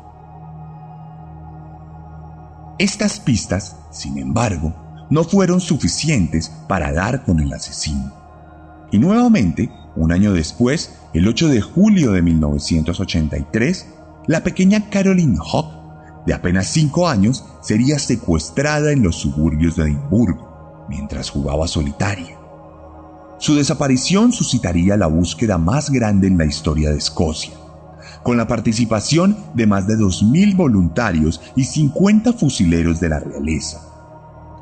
Estas 2.77 3.19
pistas, 3.19 3.75
sin 3.91 4.17
embargo, 4.17 4.73
no 5.09 5.23
fueron 5.23 5.59
suficientes 5.59 6.49
para 6.67 6.93
dar 6.93 7.23
con 7.23 7.39
el 7.39 7.51
asesino. 7.51 8.13
Y 8.91 8.99
nuevamente, 8.99 9.69
un 9.95 10.11
año 10.11 10.33
después, 10.33 10.95
el 11.13 11.27
8 11.27 11.49
de 11.49 11.61
julio 11.61 12.11
de 12.11 12.21
1983, 12.21 13.87
la 14.27 14.43
pequeña 14.43 14.89
Caroline 14.89 15.38
Hawk, 15.39 16.25
de 16.25 16.34
apenas 16.34 16.67
5 16.67 17.07
años, 17.07 17.43
sería 17.62 17.99
secuestrada 17.99 18.91
en 18.91 19.03
los 19.03 19.15
suburbios 19.15 19.75
de 19.75 19.84
Edimburgo 19.84 20.86
mientras 20.88 21.29
jugaba 21.29 21.67
solitaria. 21.67 22.38
Su 23.39 23.55
desaparición 23.55 24.31
suscitaría 24.31 24.97
la 24.97 25.07
búsqueda 25.07 25.57
más 25.57 25.89
grande 25.89 26.27
en 26.27 26.38
la 26.38 26.45
historia 26.45 26.89
de 26.91 26.97
Escocia 26.97 27.53
con 28.23 28.38
la 28.38 28.47
participación 28.47 29.38
de 29.53 29.67
más 29.67 29.88
de 29.88 29.95
2.000 29.95 30.55
voluntarios 30.55 31.41
y 31.55 31.63
50 31.63 32.34
fusileros 32.34 32.99
de 32.99 33.10
la 33.10 33.19
realeza, 33.19 33.82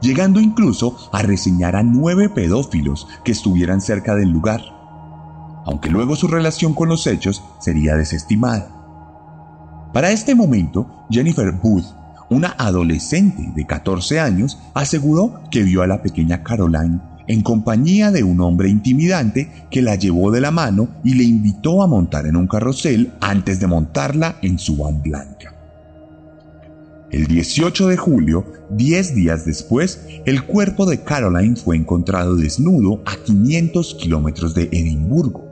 llegando 0.02 0.40
incluso 0.40 1.10
a 1.12 1.22
reseñar 1.22 1.76
a 1.76 1.84
nueve 1.84 2.30
pedófilos 2.30 3.08
que 3.24 3.32
estuvieran 3.32 3.82
cerca 3.82 4.16
del 4.16 4.30
lugar, 4.30 4.62
aunque 5.66 5.90
luego 5.90 6.16
su 6.16 6.28
relación 6.28 6.74
con 6.74 6.90
los 6.90 7.08
hechos 7.08 7.44
sería 7.60 7.96
desestimada. 7.96 8.74
Para 9.94 10.12
este 10.12 10.36
momento, 10.36 11.06
Jennifer 11.10 11.52
Booth, 11.52 11.86
una 12.30 12.56
adolescente 12.58 13.52
de 13.56 13.66
14 13.66 14.20
años, 14.20 14.60
aseguró 14.74 15.42
que 15.50 15.64
vio 15.64 15.82
a 15.82 15.88
la 15.88 16.02
pequeña 16.02 16.44
Caroline 16.44 17.00
en 17.28 17.42
compañía 17.42 18.12
de 18.12 18.24
un 18.24 18.42
hombre 18.42 18.70
intimidante 18.70 19.52
que 19.70 19.82
la 19.82 19.96
llevó 19.96 20.32
de 20.32 20.42
la 20.42 20.52
mano 20.52 20.90
y 21.04 21.14
le 21.14 21.24
invitó 21.24 21.84
a 21.84 21.88
montar 21.88 22.26
en 22.26 22.36
un 22.36 22.48
carrusel 22.48 23.12
antes 23.20 23.60
de 23.60 23.68
montarla 23.68 24.38
en 24.42 24.58
su 24.58 24.78
van 24.78 25.02
blanca. 25.02 25.54
El 27.12 27.28
18 27.28 27.88
de 27.88 27.98
julio, 27.98 28.46
10 28.72 29.16
días 29.16 29.46
después, 29.46 30.02
el 30.26 30.44
cuerpo 30.44 30.86
de 30.86 31.04
Caroline 31.04 31.56
fue 31.56 31.78
encontrado 31.78 32.36
desnudo 32.36 33.02
a 33.06 33.16
500 33.16 33.96
kilómetros 33.96 34.54
de 34.54 34.64
Edimburgo. 34.64 35.46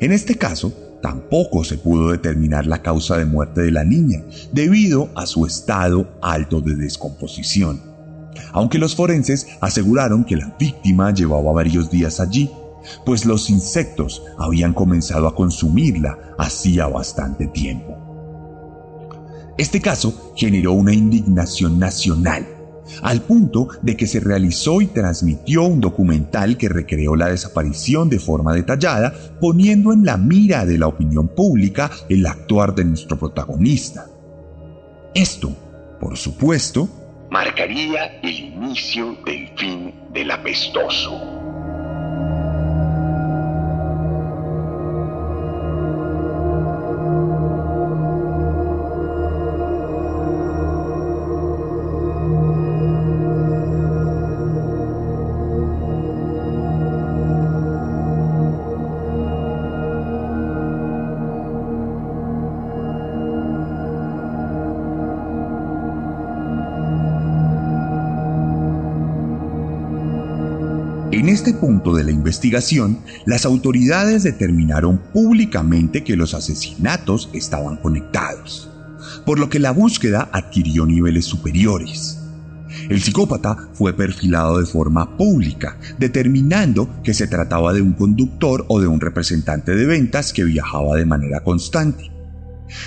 En 0.00 0.12
este 0.12 0.36
caso, 0.36 0.72
tampoco 1.02 1.64
se 1.64 1.76
pudo 1.76 2.10
determinar 2.10 2.66
la 2.66 2.80
causa 2.80 3.18
de 3.18 3.26
muerte 3.26 3.60
de 3.60 3.72
la 3.72 3.84
niña, 3.84 4.22
debido 4.52 5.10
a 5.14 5.26
su 5.26 5.44
estado 5.44 6.08
alto 6.22 6.62
de 6.62 6.76
descomposición 6.76 7.87
aunque 8.52 8.78
los 8.78 8.94
forenses 8.96 9.46
aseguraron 9.60 10.24
que 10.24 10.36
la 10.36 10.54
víctima 10.58 11.12
llevaba 11.12 11.52
varios 11.52 11.90
días 11.90 12.20
allí, 12.20 12.50
pues 13.04 13.24
los 13.24 13.50
insectos 13.50 14.22
habían 14.38 14.72
comenzado 14.72 15.26
a 15.26 15.34
consumirla 15.34 16.34
hacía 16.38 16.86
bastante 16.86 17.46
tiempo. 17.48 17.96
Este 19.56 19.80
caso 19.80 20.32
generó 20.36 20.72
una 20.72 20.94
indignación 20.94 21.78
nacional, 21.78 22.46
al 23.02 23.22
punto 23.22 23.68
de 23.82 23.96
que 23.96 24.06
se 24.06 24.20
realizó 24.20 24.80
y 24.80 24.86
transmitió 24.86 25.64
un 25.64 25.80
documental 25.80 26.56
que 26.56 26.68
recreó 26.68 27.16
la 27.16 27.28
desaparición 27.28 28.08
de 28.08 28.18
forma 28.18 28.54
detallada, 28.54 29.12
poniendo 29.40 29.92
en 29.92 30.04
la 30.04 30.16
mira 30.16 30.64
de 30.64 30.78
la 30.78 30.86
opinión 30.86 31.28
pública 31.28 31.90
el 32.08 32.24
actuar 32.26 32.74
de 32.74 32.84
nuestro 32.84 33.18
protagonista. 33.18 34.06
Esto, 35.14 35.54
por 36.00 36.16
supuesto, 36.16 36.88
marcaría 37.30 38.18
el 38.22 38.38
inicio 38.38 39.16
del 39.24 39.48
fin 39.56 39.94
del 40.10 40.30
apestoso. 40.30 41.37
De 71.78 72.04
la 72.04 72.10
investigación, 72.10 72.98
las 73.24 73.46
autoridades 73.46 74.24
determinaron 74.24 74.98
públicamente 75.12 76.04
que 76.04 76.16
los 76.16 76.34
asesinatos 76.34 77.30
estaban 77.32 77.76
conectados, 77.76 78.70
por 79.24 79.38
lo 79.38 79.48
que 79.48 79.58
la 79.58 79.70
búsqueda 79.70 80.28
adquirió 80.32 80.84
niveles 80.84 81.24
superiores. 81.24 82.18
El 82.88 83.00
psicópata 83.00 83.56
fue 83.72 83.94
perfilado 83.94 84.58
de 84.58 84.66
forma 84.66 85.16
pública, 85.16 85.78
determinando 85.98 86.90
que 87.02 87.14
se 87.14 87.26
trataba 87.26 87.72
de 87.72 87.80
un 87.80 87.92
conductor 87.92 88.64
o 88.68 88.80
de 88.80 88.86
un 88.86 89.00
representante 89.00 89.74
de 89.74 89.86
ventas 89.86 90.32
que 90.32 90.44
viajaba 90.44 90.96
de 90.96 91.06
manera 91.06 91.40
constante. 91.40 92.17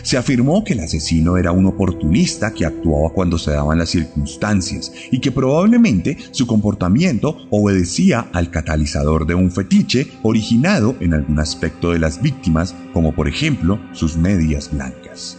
Se 0.03 0.17
afirmó 0.17 0.63
que 0.63 0.73
el 0.73 0.81
asesino 0.81 1.37
era 1.37 1.51
un 1.51 1.65
oportunista 1.65 2.53
que 2.53 2.65
actuaba 2.65 3.09
cuando 3.09 3.37
se 3.37 3.51
daban 3.51 3.77
las 3.77 3.89
circunstancias 3.89 4.91
y 5.11 5.19
que 5.19 5.31
probablemente 5.31 6.17
su 6.31 6.47
comportamiento 6.47 7.37
obedecía 7.49 8.27
al 8.33 8.51
catalizador 8.51 9.25
de 9.25 9.35
un 9.35 9.51
fetiche 9.51 10.07
originado 10.23 10.95
en 10.99 11.13
algún 11.13 11.39
aspecto 11.39 11.91
de 11.91 11.99
las 11.99 12.21
víctimas, 12.21 12.75
como 12.93 13.13
por 13.13 13.27
ejemplo 13.27 13.79
sus 13.93 14.17
medias 14.17 14.71
blancas. 14.71 15.37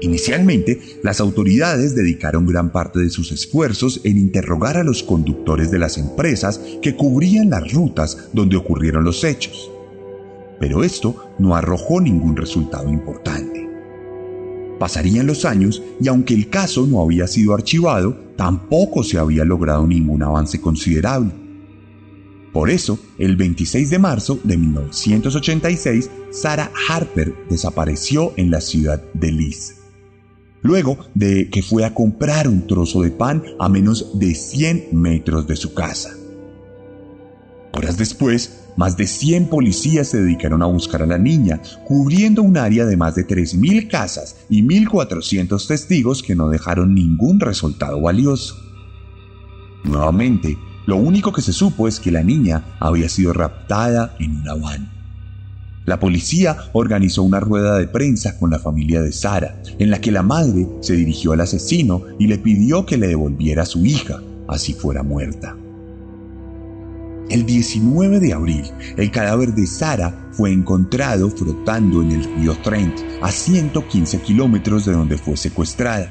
Inicialmente, 0.00 0.80
las 1.02 1.20
autoridades 1.20 1.94
dedicaron 1.94 2.46
gran 2.46 2.72
parte 2.72 3.00
de 3.00 3.10
sus 3.10 3.32
esfuerzos 3.32 4.00
en 4.04 4.16
interrogar 4.16 4.78
a 4.78 4.84
los 4.84 5.02
conductores 5.02 5.70
de 5.70 5.78
las 5.78 5.98
empresas 5.98 6.60
que 6.80 6.96
cubrían 6.96 7.50
las 7.50 7.70
rutas 7.72 8.28
donde 8.32 8.56
ocurrieron 8.56 9.04
los 9.04 9.24
hechos. 9.24 9.69
Pero 10.60 10.84
esto 10.84 11.32
no 11.40 11.56
arrojó 11.56 12.00
ningún 12.00 12.36
resultado 12.36 12.88
importante. 12.88 13.68
Pasarían 14.78 15.26
los 15.26 15.44
años 15.44 15.82
y 16.00 16.06
aunque 16.06 16.34
el 16.34 16.48
caso 16.48 16.86
no 16.86 17.02
había 17.02 17.26
sido 17.26 17.54
archivado, 17.54 18.16
tampoco 18.36 19.02
se 19.02 19.18
había 19.18 19.44
logrado 19.44 19.86
ningún 19.86 20.22
avance 20.22 20.60
considerable. 20.60 21.32
Por 22.52 22.70
eso, 22.70 22.98
el 23.18 23.36
26 23.36 23.90
de 23.90 23.98
marzo 23.98 24.38
de 24.44 24.56
1986, 24.56 26.10
Sarah 26.30 26.70
Harper 26.88 27.34
desapareció 27.48 28.32
en 28.36 28.50
la 28.50 28.60
ciudad 28.60 29.02
de 29.14 29.32
Leeds 29.32 29.80
luego 30.62 30.98
de 31.14 31.48
que 31.50 31.62
fue 31.62 31.84
a 31.84 31.94
comprar 31.94 32.48
un 32.48 32.66
trozo 32.66 33.02
de 33.02 33.10
pan 33.10 33.42
a 33.58 33.68
menos 33.68 34.18
de 34.18 34.34
100 34.34 34.88
metros 34.92 35.46
de 35.46 35.56
su 35.56 35.74
casa. 35.74 36.10
Horas 37.72 37.96
después, 37.96 38.59
más 38.76 38.96
de 38.96 39.06
100 39.06 39.48
policías 39.48 40.08
se 40.08 40.20
dedicaron 40.20 40.62
a 40.62 40.66
buscar 40.66 41.02
a 41.02 41.06
la 41.06 41.18
niña, 41.18 41.60
cubriendo 41.84 42.42
un 42.42 42.56
área 42.56 42.86
de 42.86 42.96
más 42.96 43.14
de 43.14 43.26
3.000 43.26 43.88
casas 43.88 44.36
y 44.48 44.62
1.400 44.62 45.66
testigos 45.66 46.22
que 46.22 46.34
no 46.34 46.48
dejaron 46.48 46.94
ningún 46.94 47.40
resultado 47.40 48.00
valioso. 48.00 48.56
Nuevamente, 49.84 50.56
lo 50.86 50.96
único 50.96 51.32
que 51.32 51.42
se 51.42 51.52
supo 51.52 51.88
es 51.88 52.00
que 52.00 52.10
la 52.10 52.22
niña 52.22 52.64
había 52.80 53.08
sido 53.08 53.32
raptada 53.32 54.14
en 54.18 54.36
una 54.36 54.54
van. 54.54 55.00
La 55.86 55.98
policía 55.98 56.56
organizó 56.72 57.22
una 57.22 57.40
rueda 57.40 57.78
de 57.78 57.88
prensa 57.88 58.38
con 58.38 58.50
la 58.50 58.58
familia 58.58 59.00
de 59.00 59.12
Sara, 59.12 59.60
en 59.78 59.90
la 59.90 60.00
que 60.00 60.12
la 60.12 60.22
madre 60.22 60.66
se 60.80 60.94
dirigió 60.94 61.32
al 61.32 61.40
asesino 61.40 62.02
y 62.18 62.26
le 62.26 62.38
pidió 62.38 62.86
que 62.86 62.98
le 62.98 63.08
devolviera 63.08 63.62
a 63.62 63.66
su 63.66 63.84
hija, 63.84 64.20
así 64.46 64.74
fuera 64.74 65.02
muerta. 65.02 65.56
El 67.30 67.46
19 67.46 68.18
de 68.18 68.32
abril, 68.32 68.64
el 68.96 69.12
cadáver 69.12 69.54
de 69.54 69.64
Sara 69.64 70.12
fue 70.32 70.50
encontrado 70.50 71.30
flotando 71.30 72.02
en 72.02 72.10
el 72.10 72.24
río 72.24 72.56
Trent, 72.58 72.98
a 73.22 73.30
115 73.30 74.20
kilómetros 74.20 74.84
de 74.84 74.94
donde 74.94 75.16
fue 75.16 75.36
secuestrada. 75.36 76.10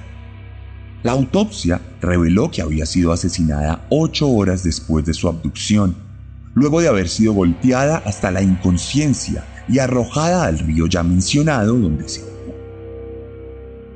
La 1.04 1.12
autopsia 1.12 1.82
reveló 2.00 2.50
que 2.50 2.62
había 2.62 2.86
sido 2.86 3.12
asesinada 3.12 3.86
ocho 3.90 4.30
horas 4.30 4.64
después 4.64 5.04
de 5.04 5.14
su 5.14 5.28
abducción, 5.28 5.94
luego 6.54 6.80
de 6.80 6.88
haber 6.88 7.10
sido 7.10 7.34
golpeada 7.34 7.98
hasta 8.06 8.32
la 8.32 8.42
inconsciencia 8.42 9.44
y 9.68 9.80
arrojada 9.80 10.46
al 10.46 10.58
río 10.58 10.88
ya 10.88 11.04
mencionado 11.04 11.78
donde 11.78 12.08
se 12.08 12.22
ahogó. 12.22 12.56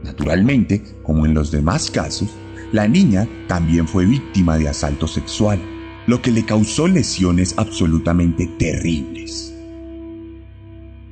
Naturalmente, 0.04 0.84
como 1.04 1.26
en 1.26 1.34
los 1.34 1.52
demás 1.52 1.90
casos, 1.90 2.32
la 2.74 2.86
niña 2.86 3.30
también 3.48 3.88
fue 3.88 4.06
víctima 4.06 4.58
de 4.58 4.68
asalto 4.68 5.08
sexual, 5.08 5.62
lo 6.08 6.22
que 6.22 6.32
le 6.32 6.46
causó 6.46 6.88
lesiones 6.88 7.56
absolutamente 7.58 8.48
terribles. 8.48 9.54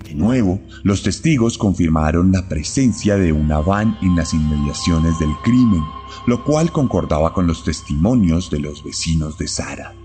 De 0.03 0.13
nuevo, 0.15 0.59
los 0.83 1.03
testigos 1.03 1.57
confirmaron 1.57 2.31
la 2.31 2.49
presencia 2.49 3.15
de 3.15 3.31
una 3.31 3.59
van 3.59 3.97
en 4.01 4.15
las 4.15 4.33
inmediaciones 4.33 5.17
del 5.19 5.31
crimen, 5.43 5.83
lo 6.27 6.43
cual 6.43 6.71
concordaba 6.71 7.33
con 7.33 7.47
los 7.47 7.63
testimonios 7.63 8.49
de 8.49 8.59
los 8.59 8.83
vecinos 8.83 9.37
de 9.37 9.47
Sara. 9.47 9.95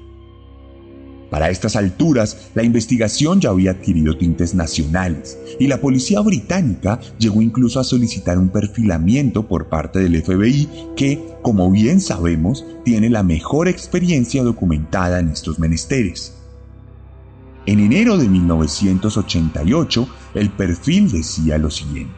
Para 1.30 1.50
estas 1.50 1.74
alturas, 1.74 2.50
la 2.54 2.62
investigación 2.62 3.40
ya 3.40 3.50
había 3.50 3.72
adquirido 3.72 4.16
tintes 4.16 4.54
nacionales 4.54 5.36
y 5.58 5.66
la 5.66 5.80
policía 5.80 6.20
británica 6.20 7.00
llegó 7.18 7.42
incluso 7.42 7.80
a 7.80 7.84
solicitar 7.84 8.38
un 8.38 8.48
perfilamiento 8.48 9.48
por 9.48 9.68
parte 9.68 9.98
del 9.98 10.22
FBI 10.22 10.68
que, 10.96 11.20
como 11.42 11.70
bien 11.70 12.00
sabemos, 12.00 12.64
tiene 12.84 13.10
la 13.10 13.24
mejor 13.24 13.66
experiencia 13.66 14.44
documentada 14.44 15.18
en 15.18 15.30
estos 15.30 15.58
menesteres. 15.58 16.34
En 17.66 17.80
enero 17.80 18.16
de 18.16 18.28
1988, 18.28 20.08
el 20.34 20.50
perfil 20.50 21.10
decía 21.10 21.58
lo 21.58 21.70
siguiente. 21.70 22.14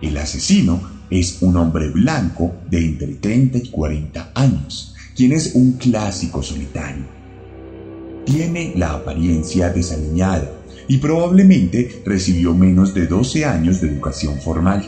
El 0.00 0.16
asesino 0.18 0.80
es 1.10 1.42
un 1.42 1.56
hombre 1.56 1.88
blanco 1.90 2.54
de 2.70 2.86
entre 2.86 3.14
30 3.14 3.58
y 3.58 3.68
40 3.70 4.30
años, 4.36 4.94
quien 5.16 5.32
es 5.32 5.56
un 5.56 5.72
clásico 5.72 6.44
solitario 6.44 7.21
tiene 8.24 8.72
la 8.76 8.94
apariencia 8.94 9.70
desaliñada 9.70 10.50
y 10.88 10.98
probablemente 10.98 12.02
recibió 12.04 12.54
menos 12.54 12.94
de 12.94 13.06
12 13.06 13.44
años 13.44 13.80
de 13.80 13.88
educación 13.88 14.40
formal. 14.40 14.84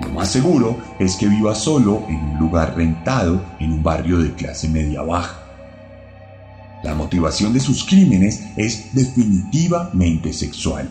Lo 0.00 0.08
más 0.10 0.30
seguro 0.30 0.78
es 0.98 1.16
que 1.16 1.28
viva 1.28 1.54
solo 1.54 2.04
en 2.08 2.16
un 2.16 2.38
lugar 2.38 2.74
rentado 2.76 3.42
en 3.60 3.72
un 3.72 3.82
barrio 3.82 4.18
de 4.18 4.32
clase 4.32 4.68
media 4.68 5.02
baja. 5.02 5.36
La 6.82 6.94
motivación 6.94 7.52
de 7.52 7.60
sus 7.60 7.84
crímenes 7.84 8.40
es 8.56 8.94
definitivamente 8.94 10.32
sexual, 10.32 10.88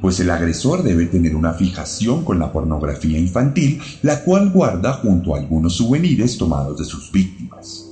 pues 0.00 0.20
el 0.20 0.30
agresor 0.30 0.84
debe 0.84 1.06
tener 1.06 1.34
una 1.34 1.54
fijación 1.54 2.24
con 2.24 2.38
la 2.38 2.52
pornografía 2.52 3.18
infantil, 3.18 3.80
la 4.02 4.22
cual 4.22 4.50
guarda 4.50 4.92
junto 4.94 5.34
a 5.34 5.38
algunos 5.38 5.76
souvenirs 5.76 6.38
tomados 6.38 6.78
de 6.78 6.84
sus 6.84 7.10
víctimas 7.10 7.84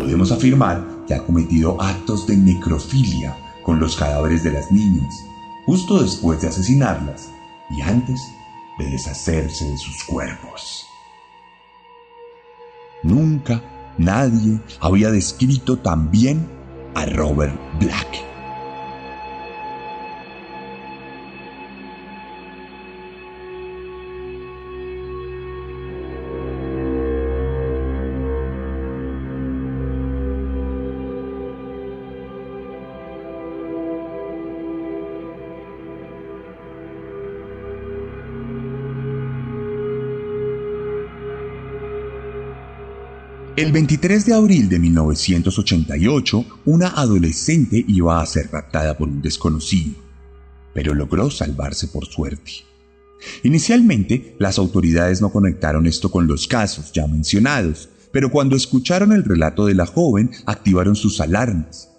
podemos 0.00 0.32
afirmar 0.32 0.82
que 1.10 1.16
ha 1.16 1.26
cometido 1.26 1.76
actos 1.82 2.24
de 2.28 2.36
necrofilia 2.36 3.36
con 3.64 3.80
los 3.80 3.96
cadáveres 3.96 4.44
de 4.44 4.52
las 4.52 4.70
niñas, 4.70 5.24
justo 5.66 6.00
después 6.00 6.40
de 6.40 6.46
asesinarlas 6.46 7.30
y 7.68 7.80
antes 7.80 8.20
de 8.78 8.90
deshacerse 8.90 9.68
de 9.68 9.76
sus 9.76 10.04
cuerpos. 10.04 10.86
Nunca 13.02 13.60
nadie 13.98 14.60
había 14.78 15.10
descrito 15.10 15.78
tan 15.78 16.12
bien 16.12 16.46
a 16.94 17.06
Robert 17.06 17.58
Black. 17.80 18.29
El 43.60 43.72
23 43.72 44.24
de 44.24 44.32
abril 44.32 44.70
de 44.70 44.78
1988, 44.78 46.46
una 46.64 46.88
adolescente 46.88 47.84
iba 47.86 48.18
a 48.18 48.24
ser 48.24 48.50
raptada 48.50 48.96
por 48.96 49.06
un 49.06 49.20
desconocido, 49.20 49.96
pero 50.72 50.94
logró 50.94 51.30
salvarse 51.30 51.88
por 51.88 52.06
suerte. 52.06 52.52
Inicialmente, 53.42 54.34
las 54.38 54.56
autoridades 54.56 55.20
no 55.20 55.30
conectaron 55.30 55.86
esto 55.86 56.10
con 56.10 56.26
los 56.26 56.46
casos 56.46 56.90
ya 56.92 57.06
mencionados, 57.06 57.90
pero 58.10 58.30
cuando 58.30 58.56
escucharon 58.56 59.12
el 59.12 59.24
relato 59.24 59.66
de 59.66 59.74
la 59.74 59.84
joven, 59.84 60.30
activaron 60.46 60.96
sus 60.96 61.20
alarmas, 61.20 61.90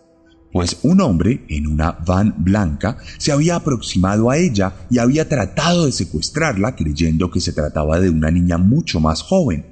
pues 0.51 0.79
un 0.81 0.99
hombre 0.99 1.45
en 1.47 1.67
una 1.67 1.91
van 1.91 2.33
blanca 2.39 2.97
se 3.19 3.31
había 3.31 3.57
aproximado 3.57 4.31
a 4.31 4.37
ella 4.37 4.73
y 4.89 4.97
había 4.97 5.29
tratado 5.29 5.85
de 5.85 5.91
secuestrarla 5.91 6.75
creyendo 6.75 7.29
que 7.29 7.39
se 7.39 7.53
trataba 7.53 7.99
de 7.99 8.09
una 8.09 8.31
niña 8.31 8.57
mucho 8.57 8.99
más 8.99 9.21
joven. 9.21 9.70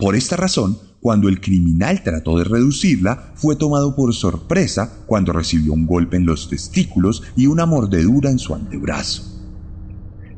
Por 0.00 0.16
esta 0.16 0.34
razón, 0.34 0.78
cuando 1.00 1.28
el 1.28 1.42
criminal 1.42 2.02
trató 2.02 2.38
de 2.38 2.44
reducirla, 2.44 3.32
fue 3.34 3.54
tomado 3.54 3.94
por 3.94 4.14
sorpresa 4.14 4.94
cuando 5.04 5.34
recibió 5.34 5.74
un 5.74 5.86
golpe 5.86 6.16
en 6.16 6.24
los 6.24 6.48
testículos 6.48 7.22
y 7.36 7.48
una 7.48 7.66
mordedura 7.66 8.30
en 8.30 8.38
su 8.38 8.54
antebrazo. 8.54 9.24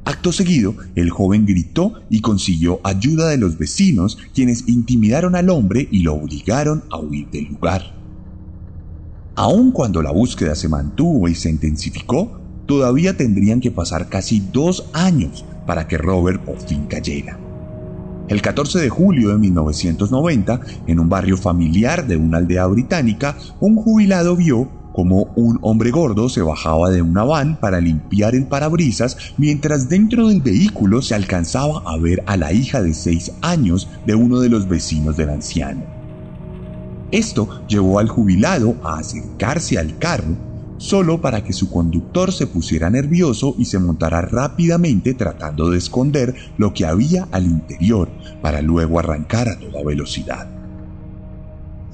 Acto 0.04 0.32
seguido, 0.32 0.74
el 0.96 1.10
joven 1.10 1.46
gritó 1.46 1.94
y 2.10 2.22
consiguió 2.22 2.80
ayuda 2.82 3.28
de 3.28 3.36
los 3.36 3.56
vecinos, 3.56 4.18
quienes 4.34 4.68
intimidaron 4.68 5.36
al 5.36 5.48
hombre 5.48 5.88
y 5.92 6.00
lo 6.00 6.14
obligaron 6.14 6.82
a 6.90 6.98
huir 6.98 7.30
del 7.30 7.44
lugar. 7.44 7.94
Aun 9.36 9.70
cuando 9.70 10.02
la 10.02 10.10
búsqueda 10.10 10.56
se 10.56 10.68
mantuvo 10.68 11.28
y 11.28 11.36
se 11.36 11.50
intensificó, 11.50 12.40
todavía 12.66 13.16
tendrían 13.16 13.60
que 13.60 13.70
pasar 13.70 14.08
casi 14.08 14.40
dos 14.52 14.86
años 14.92 15.44
para 15.68 15.86
que 15.86 15.98
Robert 15.98 16.44
por 16.44 16.58
fin 16.58 16.86
cayera. 16.86 17.38
El 18.28 18.40
14 18.40 18.78
de 18.78 18.88
julio 18.88 19.30
de 19.30 19.38
1990, 19.38 20.60
en 20.86 21.00
un 21.00 21.08
barrio 21.08 21.36
familiar 21.36 22.06
de 22.06 22.16
una 22.16 22.38
aldea 22.38 22.66
británica, 22.66 23.36
un 23.60 23.76
jubilado 23.76 24.36
vio 24.36 24.68
como 24.92 25.32
un 25.36 25.58
hombre 25.62 25.90
gordo 25.90 26.28
se 26.28 26.42
bajaba 26.42 26.90
de 26.90 27.02
una 27.02 27.24
van 27.24 27.58
para 27.58 27.80
limpiar 27.80 28.34
el 28.34 28.46
parabrisas 28.46 29.16
mientras 29.38 29.88
dentro 29.88 30.28
del 30.28 30.42
vehículo 30.42 31.00
se 31.00 31.14
alcanzaba 31.14 31.82
a 31.86 31.96
ver 31.96 32.22
a 32.26 32.36
la 32.36 32.52
hija 32.52 32.82
de 32.82 32.92
seis 32.92 33.32
años 33.40 33.88
de 34.06 34.14
uno 34.14 34.40
de 34.40 34.50
los 34.50 34.68
vecinos 34.68 35.16
del 35.16 35.30
anciano. 35.30 35.82
Esto 37.10 37.66
llevó 37.66 37.98
al 37.98 38.08
jubilado 38.08 38.76
a 38.84 38.98
acercarse 38.98 39.78
al 39.78 39.98
carro 39.98 40.51
solo 40.82 41.20
para 41.20 41.44
que 41.44 41.52
su 41.52 41.70
conductor 41.70 42.32
se 42.32 42.48
pusiera 42.48 42.90
nervioso 42.90 43.54
y 43.56 43.66
se 43.66 43.78
montara 43.78 44.20
rápidamente 44.20 45.14
tratando 45.14 45.70
de 45.70 45.78
esconder 45.78 46.34
lo 46.58 46.74
que 46.74 46.84
había 46.84 47.28
al 47.30 47.46
interior 47.46 48.10
para 48.42 48.60
luego 48.60 48.98
arrancar 48.98 49.48
a 49.48 49.58
toda 49.60 49.84
velocidad. 49.84 50.48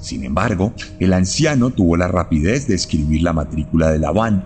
Sin 0.00 0.24
embargo, 0.24 0.72
el 1.00 1.12
anciano 1.12 1.68
tuvo 1.68 1.98
la 1.98 2.08
rapidez 2.08 2.66
de 2.66 2.76
escribir 2.76 3.22
la 3.22 3.34
matrícula 3.34 3.90
de 3.90 3.98
la 3.98 4.10
van 4.10 4.42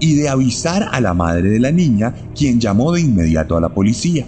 y 0.00 0.14
de 0.14 0.30
avisar 0.30 0.88
a 0.90 0.98
la 1.02 1.12
madre 1.12 1.50
de 1.50 1.60
la 1.60 1.70
niña, 1.70 2.14
quien 2.34 2.60
llamó 2.60 2.92
de 2.92 3.02
inmediato 3.02 3.58
a 3.58 3.60
la 3.60 3.68
policía. 3.68 4.24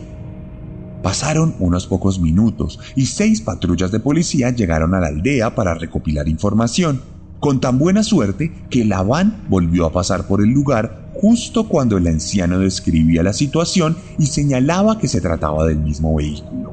Pasaron 1.02 1.54
unos 1.58 1.86
pocos 1.86 2.20
minutos 2.20 2.78
y 2.96 3.06
seis 3.06 3.40
patrullas 3.40 3.90
de 3.90 4.00
policía 4.00 4.50
llegaron 4.50 4.94
a 4.94 5.00
la 5.00 5.06
aldea 5.06 5.54
para 5.54 5.72
recopilar 5.74 6.28
información 6.28 7.13
con 7.44 7.60
tan 7.60 7.78
buena 7.78 8.02
suerte 8.02 8.50
que 8.70 8.86
la 8.86 9.02
van 9.02 9.44
volvió 9.50 9.84
a 9.84 9.92
pasar 9.92 10.26
por 10.26 10.40
el 10.40 10.48
lugar 10.48 11.10
justo 11.12 11.68
cuando 11.68 11.98
el 11.98 12.06
anciano 12.06 12.58
describía 12.58 13.22
la 13.22 13.34
situación 13.34 13.98
y 14.18 14.28
señalaba 14.28 14.96
que 14.96 15.08
se 15.08 15.20
trataba 15.20 15.66
del 15.66 15.78
mismo 15.78 16.14
vehículo. 16.14 16.72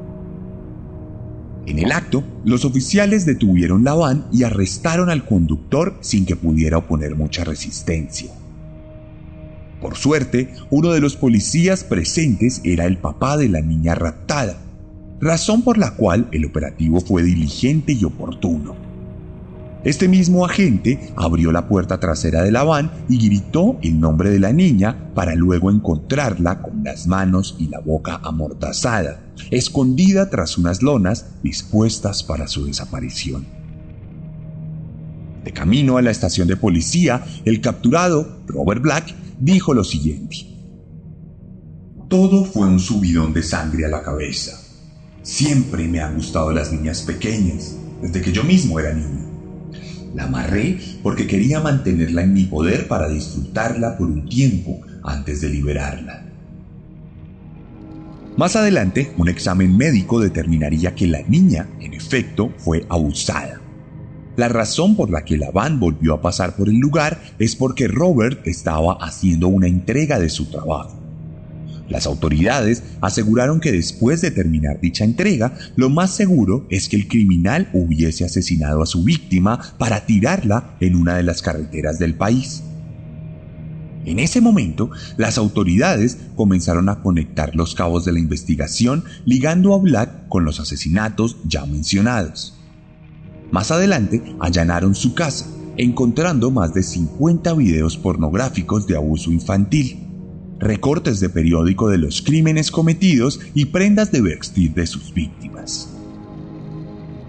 En 1.66 1.78
el 1.78 1.92
acto, 1.92 2.24
los 2.46 2.64
oficiales 2.64 3.26
detuvieron 3.26 3.84
la 3.84 3.92
van 3.92 4.24
y 4.32 4.44
arrestaron 4.44 5.10
al 5.10 5.26
conductor 5.26 5.98
sin 6.00 6.24
que 6.24 6.36
pudiera 6.36 6.78
oponer 6.78 7.16
mucha 7.16 7.44
resistencia. 7.44 8.32
Por 9.78 9.94
suerte, 9.98 10.54
uno 10.70 10.92
de 10.92 11.00
los 11.00 11.16
policías 11.16 11.84
presentes 11.84 12.62
era 12.64 12.86
el 12.86 12.96
papá 12.96 13.36
de 13.36 13.50
la 13.50 13.60
niña 13.60 13.94
raptada, 13.94 14.56
razón 15.20 15.60
por 15.60 15.76
la 15.76 15.96
cual 15.96 16.28
el 16.32 16.46
operativo 16.46 17.02
fue 17.02 17.22
diligente 17.22 17.92
y 17.92 18.04
oportuno. 18.04 18.91
Este 19.84 20.06
mismo 20.06 20.44
agente 20.44 21.12
abrió 21.16 21.50
la 21.50 21.66
puerta 21.66 21.98
trasera 21.98 22.42
de 22.42 22.52
la 22.52 22.62
van 22.62 22.92
y 23.08 23.18
gritó 23.18 23.78
el 23.82 23.98
nombre 23.98 24.30
de 24.30 24.38
la 24.38 24.52
niña 24.52 25.10
para 25.12 25.34
luego 25.34 25.70
encontrarla 25.72 26.62
con 26.62 26.84
las 26.84 27.08
manos 27.08 27.56
y 27.58 27.66
la 27.66 27.80
boca 27.80 28.20
amordazada, 28.22 29.20
escondida 29.50 30.30
tras 30.30 30.56
unas 30.56 30.82
lonas 30.82 31.26
dispuestas 31.42 32.22
para 32.22 32.46
su 32.46 32.66
desaparición. 32.66 33.44
De 35.44 35.52
camino 35.52 35.96
a 35.96 36.02
la 36.02 36.12
estación 36.12 36.46
de 36.46 36.56
policía, 36.56 37.24
el 37.44 37.60
capturado, 37.60 38.42
Robert 38.46 38.82
Black, 38.82 39.12
dijo 39.40 39.74
lo 39.74 39.82
siguiente. 39.82 40.36
Todo 42.08 42.44
fue 42.44 42.68
un 42.68 42.78
subidón 42.78 43.32
de 43.32 43.42
sangre 43.42 43.86
a 43.86 43.88
la 43.88 44.02
cabeza. 44.04 44.60
Siempre 45.22 45.88
me 45.88 46.00
han 46.00 46.14
gustado 46.14 46.52
las 46.52 46.72
niñas 46.72 47.02
pequeñas, 47.02 47.76
desde 48.00 48.20
que 48.20 48.30
yo 48.30 48.44
mismo 48.44 48.78
era 48.78 48.92
niño. 48.92 49.21
La 50.14 50.24
amarré 50.24 50.78
porque 51.02 51.26
quería 51.26 51.60
mantenerla 51.60 52.22
en 52.22 52.34
mi 52.34 52.44
poder 52.44 52.88
para 52.88 53.08
disfrutarla 53.08 53.96
por 53.96 54.08
un 54.08 54.28
tiempo 54.28 54.80
antes 55.02 55.40
de 55.40 55.48
liberarla. 55.48 56.26
Más 58.36 58.56
adelante, 58.56 59.12
un 59.18 59.28
examen 59.28 59.76
médico 59.76 60.18
determinaría 60.18 60.94
que 60.94 61.06
la 61.06 61.22
niña, 61.22 61.68
en 61.80 61.92
efecto, 61.92 62.52
fue 62.56 62.86
abusada. 62.88 63.60
La 64.36 64.48
razón 64.48 64.96
por 64.96 65.10
la 65.10 65.24
que 65.24 65.36
la 65.36 65.50
van 65.50 65.78
volvió 65.78 66.14
a 66.14 66.22
pasar 66.22 66.56
por 66.56 66.70
el 66.70 66.78
lugar 66.78 67.20
es 67.38 67.54
porque 67.54 67.88
Robert 67.88 68.46
estaba 68.46 68.94
haciendo 68.94 69.48
una 69.48 69.66
entrega 69.66 70.18
de 70.18 70.30
su 70.30 70.46
trabajo. 70.46 71.01
Las 71.92 72.06
autoridades 72.06 72.82
aseguraron 73.02 73.60
que 73.60 73.70
después 73.70 74.22
de 74.22 74.30
terminar 74.30 74.80
dicha 74.80 75.04
entrega, 75.04 75.52
lo 75.76 75.90
más 75.90 76.10
seguro 76.12 76.66
es 76.70 76.88
que 76.88 76.96
el 76.96 77.06
criminal 77.06 77.68
hubiese 77.74 78.24
asesinado 78.24 78.82
a 78.82 78.86
su 78.86 79.04
víctima 79.04 79.60
para 79.76 80.06
tirarla 80.06 80.74
en 80.80 80.96
una 80.96 81.16
de 81.16 81.22
las 81.22 81.42
carreteras 81.42 81.98
del 81.98 82.14
país. 82.14 82.62
En 84.06 84.18
ese 84.20 84.40
momento, 84.40 84.90
las 85.18 85.36
autoridades 85.36 86.16
comenzaron 86.34 86.88
a 86.88 87.02
conectar 87.02 87.54
los 87.54 87.74
cabos 87.74 88.06
de 88.06 88.12
la 88.12 88.20
investigación 88.20 89.04
ligando 89.26 89.74
a 89.74 89.78
Black 89.78 90.28
con 90.28 90.46
los 90.46 90.60
asesinatos 90.60 91.36
ya 91.44 91.66
mencionados. 91.66 92.58
Más 93.50 93.70
adelante, 93.70 94.22
allanaron 94.40 94.94
su 94.94 95.12
casa, 95.12 95.44
encontrando 95.76 96.50
más 96.50 96.72
de 96.72 96.82
50 96.82 97.52
videos 97.52 97.98
pornográficos 97.98 98.86
de 98.86 98.96
abuso 98.96 99.30
infantil 99.30 100.01
recortes 100.62 101.20
de 101.20 101.28
periódico 101.28 101.88
de 101.88 101.98
los 101.98 102.22
crímenes 102.22 102.70
cometidos 102.70 103.40
y 103.52 103.66
prendas 103.66 104.12
de 104.12 104.22
vestir 104.22 104.72
de 104.72 104.86
sus 104.86 105.12
víctimas. 105.12 105.88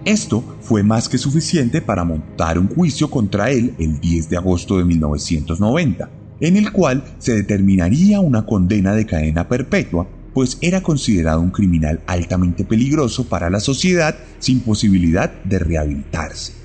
Esto 0.05 0.43
fue 0.61 0.83
más 0.83 1.09
que 1.09 1.17
suficiente 1.17 1.81
para 1.81 2.03
montar 2.03 2.59
un 2.59 2.67
juicio 2.67 3.09
contra 3.09 3.49
él 3.49 3.73
el 3.79 3.99
10 3.99 4.29
de 4.29 4.37
agosto 4.37 4.77
de 4.77 4.85
1990, 4.85 6.09
en 6.41 6.57
el 6.57 6.71
cual 6.71 7.03
se 7.19 7.35
determinaría 7.35 8.19
una 8.19 8.45
condena 8.45 8.93
de 8.93 9.05
cadena 9.05 9.47
perpetua, 9.47 10.07
pues 10.33 10.57
era 10.61 10.81
considerado 10.81 11.41
un 11.41 11.51
criminal 11.51 12.01
altamente 12.05 12.65
peligroso 12.65 13.29
para 13.29 13.49
la 13.49 13.59
sociedad 13.59 14.15
sin 14.39 14.59
posibilidad 14.59 15.31
de 15.43 15.59
rehabilitarse. 15.59 16.62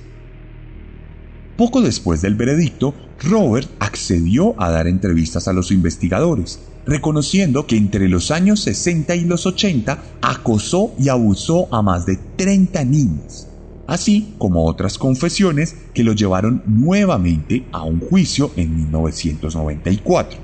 Poco 1.58 1.80
después 1.80 2.22
del 2.22 2.36
veredicto, 2.36 2.94
Robert 3.20 3.68
accedió 3.80 4.54
a 4.62 4.70
dar 4.70 4.86
entrevistas 4.86 5.48
a 5.48 5.52
los 5.52 5.72
investigadores, 5.72 6.60
reconociendo 6.86 7.66
que 7.66 7.76
entre 7.76 8.08
los 8.08 8.30
años 8.30 8.60
60 8.60 9.16
y 9.16 9.24
los 9.24 9.44
80 9.44 10.00
acosó 10.22 10.94
y 11.00 11.08
abusó 11.08 11.66
a 11.74 11.82
más 11.82 12.06
de 12.06 12.16
30 12.36 12.84
niños, 12.84 13.48
así 13.88 14.36
como 14.38 14.66
otras 14.66 14.98
confesiones 14.98 15.74
que 15.94 16.04
lo 16.04 16.12
llevaron 16.12 16.62
nuevamente 16.64 17.66
a 17.72 17.82
un 17.82 17.98
juicio 17.98 18.52
en 18.54 18.76
1994, 18.76 20.38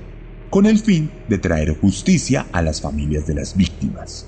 con 0.51 0.67
el 0.67 0.81
fin 0.81 1.13
de 1.29 1.39
traer 1.39 1.79
justicia 1.79 2.47
a 2.51 2.61
las 2.61 2.81
familias 2.81 3.25
de 3.25 3.35
las 3.35 3.57
víctimas. 3.57 4.27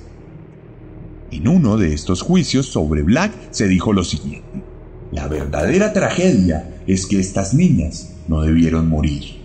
En 1.32 1.48
uno 1.48 1.78
de 1.78 1.92
estos 1.92 2.22
juicios 2.22 2.66
sobre 2.66 3.02
Black 3.02 3.32
se 3.50 3.66
dijo 3.66 3.92
lo 3.92 4.04
siguiente. 4.04 4.75
La 5.12 5.28
verdadera 5.28 5.92
tragedia 5.92 6.82
es 6.86 7.06
que 7.06 7.20
estas 7.20 7.54
niñas 7.54 8.16
no 8.28 8.42
debieron 8.42 8.88
morir. 8.88 9.36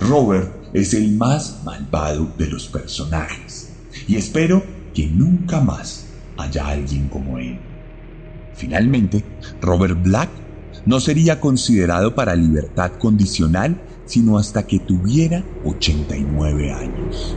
Robert 0.00 0.52
es 0.74 0.94
el 0.94 1.16
más 1.16 1.62
malvado 1.64 2.34
de 2.36 2.48
los 2.48 2.68
personajes 2.68 3.70
y 4.08 4.16
espero 4.16 4.62
que 4.94 5.06
nunca 5.06 5.60
más 5.60 6.06
haya 6.36 6.66
alguien 6.68 7.08
como 7.08 7.38
él. 7.38 7.58
Finalmente, 8.54 9.24
Robert 9.60 10.02
Black 10.02 10.30
no 10.84 11.00
sería 11.00 11.40
considerado 11.40 12.14
para 12.14 12.34
libertad 12.34 12.92
condicional 12.98 13.80
sino 14.06 14.38
hasta 14.38 14.66
que 14.66 14.78
tuviera 14.78 15.44
89 15.64 16.72
años. 16.72 17.36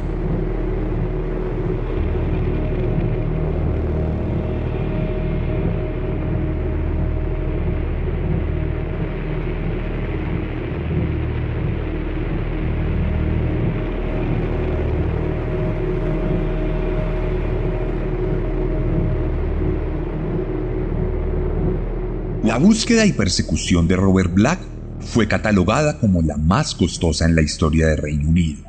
Búsqueda 22.59 23.05
y 23.05 23.13
persecución 23.13 23.87
de 23.87 23.95
Robert 23.95 24.33
Black 24.33 24.59
fue 24.99 25.27
catalogada 25.27 25.97
como 25.97 26.21
la 26.21 26.37
más 26.37 26.75
costosa 26.75 27.25
en 27.25 27.35
la 27.35 27.41
historia 27.41 27.87
de 27.87 27.95
Reino 27.95 28.29
Unido, 28.29 28.63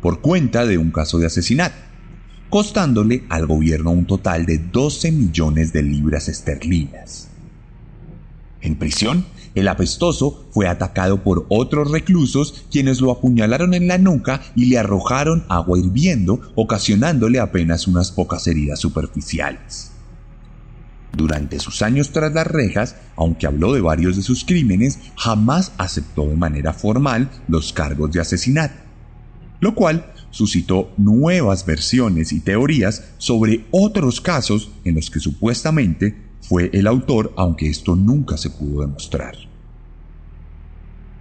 por 0.00 0.20
cuenta 0.20 0.66
de 0.66 0.78
un 0.78 0.90
caso 0.90 1.18
de 1.18 1.26
asesinato, 1.26 1.76
costándole 2.48 3.24
al 3.28 3.46
gobierno 3.46 3.90
un 3.90 4.06
total 4.06 4.46
de 4.46 4.58
12 4.58 5.12
millones 5.12 5.72
de 5.72 5.82
libras 5.82 6.28
esterlinas. 6.28 7.28
En 8.62 8.76
prisión, 8.76 9.26
el 9.54 9.68
apestoso 9.68 10.46
fue 10.50 10.66
atacado 10.66 11.22
por 11.22 11.44
otros 11.50 11.90
reclusos 11.90 12.64
quienes 12.70 13.02
lo 13.02 13.10
apuñalaron 13.10 13.74
en 13.74 13.86
la 13.86 13.98
nuca 13.98 14.40
y 14.56 14.66
le 14.66 14.78
arrojaron 14.78 15.44
agua 15.48 15.78
hirviendo, 15.78 16.40
ocasionándole 16.54 17.38
apenas 17.38 17.86
unas 17.86 18.10
pocas 18.10 18.46
heridas 18.46 18.80
superficiales. 18.80 19.93
Durante 21.16 21.60
sus 21.60 21.82
años 21.82 22.10
tras 22.10 22.32
las 22.32 22.46
rejas, 22.46 22.96
aunque 23.16 23.46
habló 23.46 23.72
de 23.72 23.80
varios 23.80 24.16
de 24.16 24.22
sus 24.22 24.44
crímenes, 24.44 24.98
jamás 25.16 25.72
aceptó 25.78 26.26
de 26.26 26.36
manera 26.36 26.72
formal 26.72 27.30
los 27.48 27.72
cargos 27.72 28.10
de 28.10 28.20
asesinato, 28.20 28.74
lo 29.60 29.74
cual 29.74 30.12
suscitó 30.30 30.92
nuevas 30.96 31.64
versiones 31.64 32.32
y 32.32 32.40
teorías 32.40 33.04
sobre 33.18 33.66
otros 33.70 34.20
casos 34.20 34.72
en 34.84 34.96
los 34.96 35.10
que 35.10 35.20
supuestamente 35.20 36.16
fue 36.40 36.70
el 36.72 36.88
autor, 36.88 37.32
aunque 37.36 37.68
esto 37.68 37.94
nunca 37.94 38.36
se 38.36 38.50
pudo 38.50 38.80
demostrar. 38.80 39.36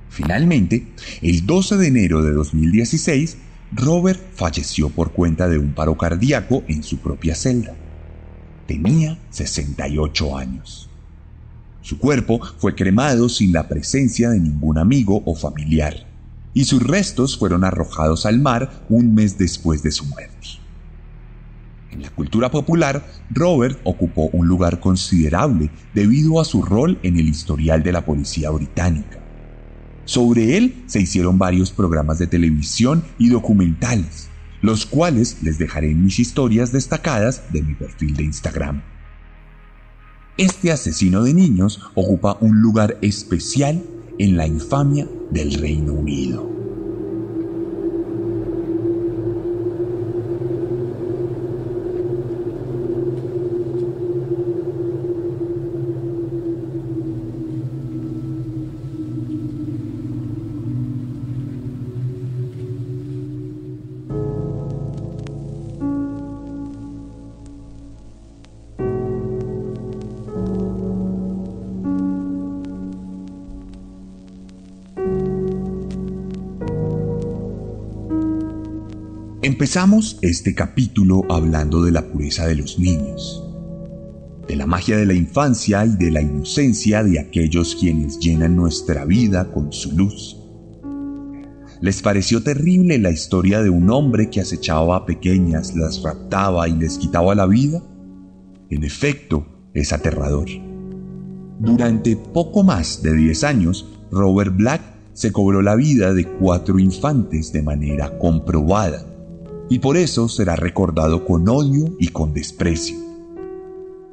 Finalmente, 0.09 0.87
el 1.21 1.45
12 1.45 1.77
de 1.77 1.87
enero 1.87 2.21
de 2.23 2.33
2016, 2.33 3.37
Robert 3.71 4.19
falleció 4.35 4.89
por 4.89 5.11
cuenta 5.11 5.47
de 5.47 5.57
un 5.57 5.73
paro 5.73 5.97
cardíaco 5.97 6.63
en 6.67 6.83
su 6.83 6.97
propia 6.97 7.35
celda. 7.35 7.75
Tenía 8.67 9.19
68 9.29 10.37
años. 10.37 10.89
Su 11.81 11.99
cuerpo 11.99 12.39
fue 12.57 12.75
cremado 12.75 13.27
sin 13.27 13.51
la 13.51 13.67
presencia 13.67 14.29
de 14.29 14.39
ningún 14.39 14.77
amigo 14.77 15.21
o 15.25 15.35
familiar, 15.35 16.07
y 16.53 16.63
sus 16.63 16.81
restos 16.81 17.37
fueron 17.37 17.65
arrojados 17.65 18.25
al 18.25 18.39
mar 18.39 18.85
un 18.87 19.13
mes 19.13 19.37
después 19.37 19.83
de 19.83 19.91
su 19.91 20.05
muerte. 20.05 20.33
En 21.91 22.01
la 22.01 22.09
cultura 22.09 22.49
popular, 22.49 23.05
Robert 23.29 23.79
ocupó 23.83 24.29
un 24.33 24.47
lugar 24.47 24.79
considerable 24.79 25.69
debido 25.93 26.39
a 26.39 26.45
su 26.45 26.63
rol 26.63 26.97
en 27.03 27.19
el 27.19 27.27
historial 27.27 27.83
de 27.83 27.91
la 27.91 28.05
policía 28.05 28.49
británica. 28.49 29.19
Sobre 30.05 30.57
él 30.57 30.83
se 30.87 31.01
hicieron 31.01 31.37
varios 31.37 31.71
programas 31.71 32.17
de 32.17 32.27
televisión 32.27 33.03
y 33.19 33.29
documentales, 33.29 34.29
los 34.63 34.85
cuales 34.85 35.37
les 35.43 35.59
dejaré 35.59 35.91
en 35.91 36.03
mis 36.03 36.19
historias 36.19 36.71
destacadas 36.71 37.43
de 37.51 37.61
mi 37.61 37.75
perfil 37.75 38.15
de 38.15 38.23
Instagram. 38.23 38.81
Este 40.37 40.71
asesino 40.71 41.21
de 41.21 41.33
niños 41.33 41.81
ocupa 41.95 42.37
un 42.39 42.61
lugar 42.61 42.97
especial 43.01 43.83
en 44.17 44.37
la 44.37 44.47
infamia 44.47 45.05
del 45.31 45.53
Reino 45.55 45.91
Unido. 45.93 46.52
Empezamos 79.63 80.19
este 80.21 80.53
capítulo 80.53 81.23
hablando 81.29 81.81
de 81.81 81.91
la 81.93 82.05
pureza 82.05 82.45
de 82.45 82.55
los 82.55 82.77
niños, 82.77 83.41
de 84.45 84.57
la 84.57 84.65
magia 84.65 84.97
de 84.97 85.05
la 85.05 85.13
infancia 85.13 85.85
y 85.85 85.95
de 85.95 86.11
la 86.11 86.21
inocencia 86.21 87.01
de 87.01 87.17
aquellos 87.17 87.77
quienes 87.79 88.19
llenan 88.19 88.57
nuestra 88.57 89.05
vida 89.05 89.53
con 89.53 89.71
su 89.71 89.93
luz. 89.93 90.35
¿Les 91.79 92.01
pareció 92.01 92.43
terrible 92.43 92.99
la 92.99 93.11
historia 93.11 93.63
de 93.63 93.69
un 93.69 93.89
hombre 93.89 94.29
que 94.29 94.41
acechaba 94.41 94.97
a 94.97 95.05
pequeñas, 95.05 95.73
las 95.77 96.03
raptaba 96.03 96.67
y 96.67 96.73
les 96.73 96.97
quitaba 96.97 97.33
la 97.33 97.45
vida? 97.45 97.81
En 98.69 98.83
efecto, 98.83 99.47
es 99.73 99.93
aterrador. 99.93 100.49
Durante 101.59 102.17
poco 102.17 102.63
más 102.63 103.01
de 103.01 103.13
10 103.13 103.43
años, 103.45 103.87
Robert 104.11 104.57
Black 104.57 104.81
se 105.13 105.31
cobró 105.31 105.61
la 105.61 105.75
vida 105.75 106.13
de 106.13 106.25
cuatro 106.25 106.79
infantes 106.79 107.53
de 107.53 107.61
manera 107.61 108.19
comprobada 108.19 109.12
y 109.69 109.79
por 109.79 109.97
eso 109.97 110.27
será 110.27 110.55
recordado 110.55 111.25
con 111.25 111.47
odio 111.47 111.95
y 111.99 112.09
con 112.09 112.33
desprecio. 112.33 112.97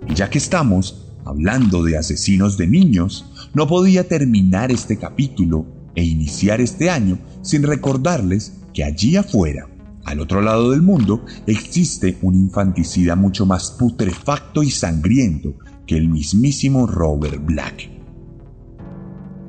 Y 0.09 0.15
ya 0.15 0.31
que 0.31 0.39
estamos 0.39 1.07
hablando 1.25 1.83
de 1.83 1.97
asesinos 1.97 2.57
de 2.57 2.67
niños, 2.67 3.27
no 3.55 3.67
podía 3.67 4.09
terminar 4.09 4.71
este 4.71 4.97
capítulo 4.97 5.67
e 5.95 6.05
iniciar 6.05 6.61
este 6.61 6.91
año 6.91 7.19
sin 7.43 7.63
recordarles 7.63 8.55
que 8.73 8.85
allí 8.85 9.17
afuera, 9.17 9.69
al 10.05 10.21
otro 10.21 10.41
lado 10.41 10.71
del 10.71 10.83
mundo, 10.83 11.25
existe 11.47 12.19
un 12.23 12.35
infanticida 12.35 13.17
mucho 13.17 13.45
más 13.45 13.73
putrefacto 13.73 14.63
y 14.63 14.71
sangriento 14.71 15.55
que 15.87 15.97
el 15.97 16.09
mismísimo 16.09 16.87
Robert 16.87 17.45
Black. 17.45 17.91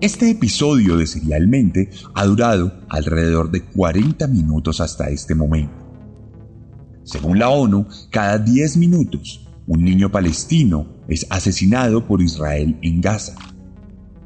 Este 0.02 0.32
episodio 0.32 0.98
de 0.98 1.06
Serialmente 1.06 1.92
ha 2.16 2.26
durado 2.26 2.74
alrededor 2.90 3.52
de 3.52 3.62
40 3.62 4.28
minutos 4.28 4.82
hasta 4.82 5.10
este 5.10 5.36
momento. 5.36 5.81
Según 7.04 7.40
la 7.40 7.50
ONU, 7.50 7.88
cada 8.10 8.38
10 8.38 8.78
minutos 8.78 9.48
un 9.68 9.84
niño 9.86 10.12
palestino 10.12 10.86
es 11.08 11.26
asesinado 11.30 12.06
por 12.06 12.22
Israel 12.22 12.78
en 12.82 13.00
Gaza. 13.00 13.36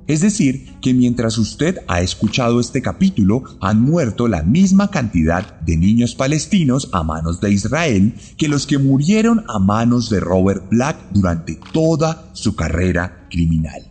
Es 0.08 0.22
decir, 0.22 0.76
que 0.82 0.94
mientras 0.94 1.38
usted 1.38 1.80
ha 1.88 2.02
escuchado 2.02 2.60
este 2.60 2.82
capítulo, 2.82 3.44
han 3.60 3.82
muerto 3.82 4.28
la 4.28 4.44
misma 4.44 4.92
cantidad 4.92 5.60
de 5.62 5.78
niños 5.78 6.14
palestinos 6.14 6.90
a 6.94 7.04
manos 7.04 7.42
de 7.42 7.52
Israel 7.52 8.14
que 8.38 8.48
los 8.48 8.68
que 8.68 8.78
murieron 8.78 9.44
a 9.48 9.58
manos 9.58 10.10
de 10.10 10.20
Robert 10.20 10.70
Black 10.70 10.98
durante 11.12 11.60
toda 11.74 12.30
su 12.34 12.56
carrera 12.56 13.28
criminal. 13.32 13.82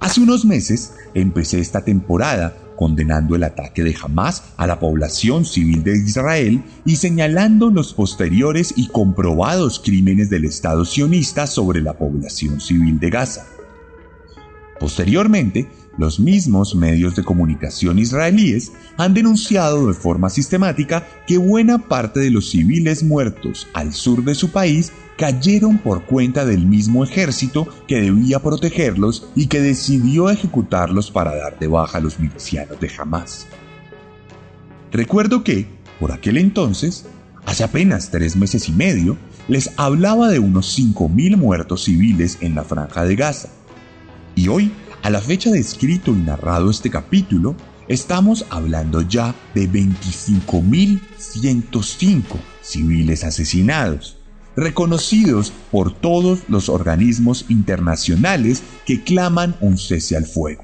Hace 0.00 0.20
unos 0.20 0.44
meses 0.44 0.94
empecé 1.14 1.60
esta 1.60 1.84
temporada 1.84 2.56
condenando 2.76 3.36
el 3.36 3.44
ataque 3.44 3.82
de 3.82 3.94
Hamas 4.02 4.52
a 4.56 4.66
la 4.66 4.78
población 4.78 5.44
civil 5.44 5.82
de 5.82 5.96
Israel 5.96 6.62
y 6.84 6.96
señalando 6.96 7.70
los 7.70 7.94
posteriores 7.94 8.74
y 8.76 8.88
comprobados 8.88 9.80
crímenes 9.80 10.30
del 10.30 10.44
Estado 10.44 10.84
sionista 10.84 11.46
sobre 11.46 11.80
la 11.80 11.94
población 11.94 12.60
civil 12.60 12.98
de 12.98 13.10
Gaza. 13.10 13.46
Posteriormente, 14.78 15.68
los 15.98 16.18
mismos 16.18 16.74
medios 16.74 17.14
de 17.16 17.24
comunicación 17.24 17.98
israelíes 17.98 18.72
han 18.96 19.14
denunciado 19.14 19.86
de 19.86 19.94
forma 19.94 20.30
sistemática 20.30 21.06
que 21.26 21.38
buena 21.38 21.78
parte 21.78 22.20
de 22.20 22.30
los 22.30 22.50
civiles 22.50 23.02
muertos 23.02 23.68
al 23.74 23.92
sur 23.92 24.24
de 24.24 24.34
su 24.34 24.50
país 24.50 24.92
cayeron 25.16 25.78
por 25.78 26.04
cuenta 26.04 26.44
del 26.44 26.66
mismo 26.66 27.04
ejército 27.04 27.68
que 27.86 28.00
debía 28.00 28.40
protegerlos 28.40 29.28
y 29.34 29.46
que 29.46 29.60
decidió 29.60 30.30
ejecutarlos 30.30 31.10
para 31.10 31.36
dar 31.36 31.58
de 31.58 31.68
baja 31.68 31.98
a 31.98 32.00
los 32.00 32.18
milicianos 32.18 32.80
de 32.80 32.90
Hamas. 32.98 33.46
Recuerdo 34.90 35.44
que, 35.44 35.66
por 36.00 36.12
aquel 36.12 36.38
entonces, 36.38 37.06
hace 37.46 37.64
apenas 37.64 38.10
tres 38.10 38.36
meses 38.36 38.68
y 38.68 38.72
medio, 38.72 39.16
les 39.48 39.70
hablaba 39.76 40.28
de 40.28 40.38
unos 40.38 40.78
5.000 40.78 41.36
muertos 41.36 41.84
civiles 41.84 42.38
en 42.40 42.54
la 42.54 42.64
franja 42.64 43.04
de 43.04 43.16
Gaza. 43.16 43.48
Y 44.34 44.48
hoy, 44.48 44.72
a 45.02 45.10
la 45.10 45.20
fecha 45.20 45.50
de 45.50 45.58
escrito 45.58 46.12
y 46.12 46.16
narrado 46.16 46.70
este 46.70 46.88
capítulo, 46.88 47.56
estamos 47.88 48.46
hablando 48.50 49.02
ya 49.02 49.34
de 49.54 49.68
25.105 49.68 52.22
civiles 52.62 53.24
asesinados 53.24 54.18
reconocidos 54.54 55.50
por 55.70 55.94
todos 55.94 56.40
los 56.48 56.68
organismos 56.68 57.46
internacionales 57.48 58.62
que 58.84 59.02
claman 59.02 59.56
un 59.60 59.78
cese 59.78 60.16
al 60.16 60.26
fuego. 60.26 60.62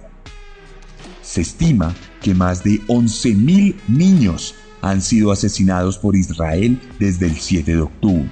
Se 1.22 1.40
estima 1.40 1.94
que 2.20 2.34
más 2.34 2.64
de 2.64 2.82
11.000 2.86 3.76
niños 3.88 4.54
han 4.82 5.02
sido 5.02 5.32
asesinados 5.32 5.98
por 5.98 6.16
Israel 6.16 6.80
desde 6.98 7.26
el 7.26 7.36
7 7.36 7.74
de 7.74 7.80
octubre, 7.80 8.30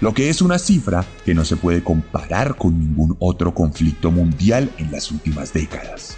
lo 0.00 0.12
que 0.12 0.28
es 0.28 0.42
una 0.42 0.58
cifra 0.58 1.04
que 1.24 1.34
no 1.34 1.44
se 1.44 1.56
puede 1.56 1.82
comparar 1.82 2.56
con 2.56 2.78
ningún 2.78 3.16
otro 3.18 3.54
conflicto 3.54 4.10
mundial 4.10 4.70
en 4.78 4.90
las 4.92 5.10
últimas 5.10 5.52
décadas. 5.52 6.16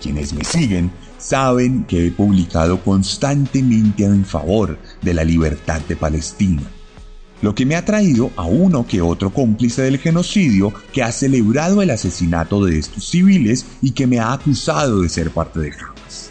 Quienes 0.00 0.32
me 0.32 0.44
siguen 0.44 0.90
saben 1.18 1.84
que 1.84 2.06
he 2.06 2.10
publicado 2.10 2.82
constantemente 2.82 4.04
en 4.04 4.24
favor 4.24 4.78
de 5.00 5.14
la 5.14 5.24
libertad 5.24 5.80
de 5.82 5.96
Palestina, 5.96 6.62
lo 7.40 7.54
que 7.54 7.66
me 7.66 7.76
ha 7.76 7.84
traído 7.84 8.30
a 8.36 8.44
uno 8.44 8.86
que 8.86 9.02
otro 9.02 9.30
cómplice 9.30 9.82
del 9.82 9.98
genocidio 9.98 10.72
que 10.92 11.02
ha 11.02 11.12
celebrado 11.12 11.82
el 11.82 11.90
asesinato 11.90 12.64
de 12.64 12.78
estos 12.78 13.08
civiles 13.08 13.66
y 13.82 13.90
que 13.90 14.06
me 14.06 14.18
ha 14.18 14.32
acusado 14.32 15.00
de 15.00 15.08
ser 15.08 15.30
parte 15.30 15.60
de 15.60 15.72
Hamas. 15.72 16.30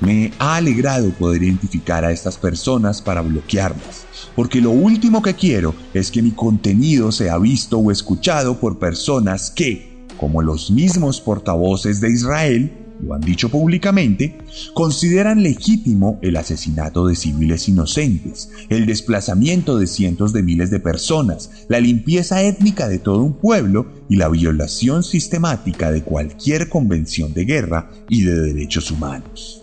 Me 0.00 0.32
ha 0.38 0.56
alegrado 0.56 1.10
poder 1.10 1.42
identificar 1.42 2.04
a 2.04 2.12
estas 2.12 2.36
personas 2.36 3.00
para 3.00 3.22
bloquearlas, 3.22 4.06
porque 4.36 4.60
lo 4.60 4.70
último 4.70 5.22
que 5.22 5.34
quiero 5.34 5.74
es 5.92 6.10
que 6.10 6.22
mi 6.22 6.32
contenido 6.32 7.12
sea 7.12 7.38
visto 7.38 7.78
o 7.78 7.90
escuchado 7.90 8.58
por 8.58 8.78
personas 8.78 9.50
que, 9.50 10.06
como 10.18 10.42
los 10.42 10.70
mismos 10.70 11.20
portavoces 11.20 12.00
de 12.00 12.10
Israel, 12.10 12.72
lo 13.00 13.14
han 13.14 13.20
dicho 13.20 13.48
públicamente, 13.48 14.38
consideran 14.72 15.42
legítimo 15.42 16.18
el 16.22 16.36
asesinato 16.36 17.06
de 17.06 17.16
civiles 17.16 17.68
inocentes, 17.68 18.50
el 18.68 18.86
desplazamiento 18.86 19.78
de 19.78 19.86
cientos 19.86 20.32
de 20.32 20.42
miles 20.42 20.70
de 20.70 20.80
personas, 20.80 21.66
la 21.68 21.80
limpieza 21.80 22.42
étnica 22.42 22.88
de 22.88 22.98
todo 22.98 23.22
un 23.22 23.34
pueblo 23.34 23.86
y 24.08 24.16
la 24.16 24.28
violación 24.28 25.02
sistemática 25.02 25.90
de 25.90 26.02
cualquier 26.02 26.68
convención 26.68 27.34
de 27.34 27.44
guerra 27.44 27.90
y 28.08 28.22
de 28.22 28.34
derechos 28.34 28.90
humanos. 28.90 29.60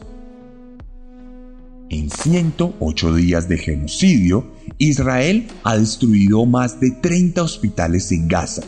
En 1.89 2.09
108 2.09 3.15
días 3.15 3.49
de 3.49 3.57
genocidio, 3.57 4.45
Israel 4.77 5.47
ha 5.63 5.77
destruido 5.77 6.45
más 6.45 6.79
de 6.79 6.91
30 6.91 7.43
hospitales 7.43 8.11
en 8.11 8.27
Gaza, 8.27 8.63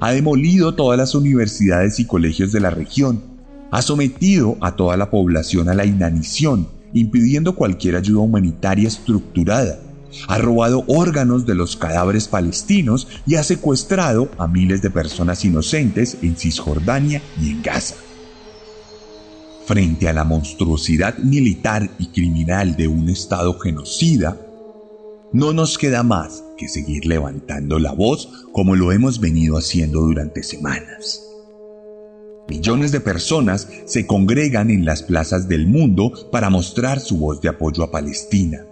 ha 0.00 0.12
demolido 0.12 0.74
todas 0.74 0.98
las 0.98 1.14
universidades 1.14 1.98
y 1.98 2.04
colegios 2.04 2.52
de 2.52 2.60
la 2.60 2.70
región, 2.70 3.22
ha 3.70 3.82
sometido 3.82 4.56
a 4.60 4.76
toda 4.76 4.96
la 4.96 5.10
población 5.10 5.68
a 5.68 5.74
la 5.74 5.84
inanición, 5.84 6.68
impidiendo 6.92 7.54
cualquier 7.54 7.96
ayuda 7.96 8.20
humanitaria 8.20 8.88
estructurada, 8.88 9.78
ha 10.28 10.38
robado 10.38 10.84
órganos 10.86 11.46
de 11.46 11.54
los 11.54 11.76
cadáveres 11.76 12.28
palestinos 12.28 13.08
y 13.26 13.34
ha 13.34 13.42
secuestrado 13.42 14.30
a 14.38 14.46
miles 14.46 14.82
de 14.82 14.90
personas 14.90 15.44
inocentes 15.44 16.18
en 16.22 16.36
Cisjordania 16.36 17.20
y 17.40 17.50
en 17.50 17.62
Gaza. 17.62 17.96
Frente 19.66 20.08
a 20.08 20.12
la 20.12 20.24
monstruosidad 20.24 21.18
militar 21.18 21.90
y 21.98 22.06
criminal 22.06 22.76
de 22.76 22.86
un 22.86 23.08
Estado 23.08 23.58
genocida, 23.58 24.45
no 25.32 25.52
nos 25.52 25.78
queda 25.78 26.02
más 26.02 26.44
que 26.56 26.68
seguir 26.68 27.06
levantando 27.06 27.78
la 27.78 27.92
voz 27.92 28.46
como 28.52 28.76
lo 28.76 28.92
hemos 28.92 29.20
venido 29.20 29.56
haciendo 29.56 30.00
durante 30.00 30.42
semanas. 30.42 31.22
Millones 32.48 32.92
de 32.92 33.00
personas 33.00 33.68
se 33.86 34.06
congregan 34.06 34.70
en 34.70 34.84
las 34.84 35.02
plazas 35.02 35.48
del 35.48 35.66
mundo 35.66 36.12
para 36.30 36.48
mostrar 36.48 37.00
su 37.00 37.18
voz 37.18 37.40
de 37.40 37.48
apoyo 37.48 37.82
a 37.82 37.90
Palestina. 37.90 38.64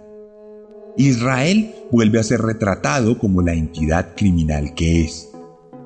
Israel 0.97 1.75
vuelve 1.91 2.19
a 2.19 2.23
ser 2.23 2.41
retratado 2.41 3.19
como 3.19 3.41
la 3.41 3.53
entidad 3.53 4.15
criminal 4.15 4.73
que 4.75 5.01
es, 5.01 5.29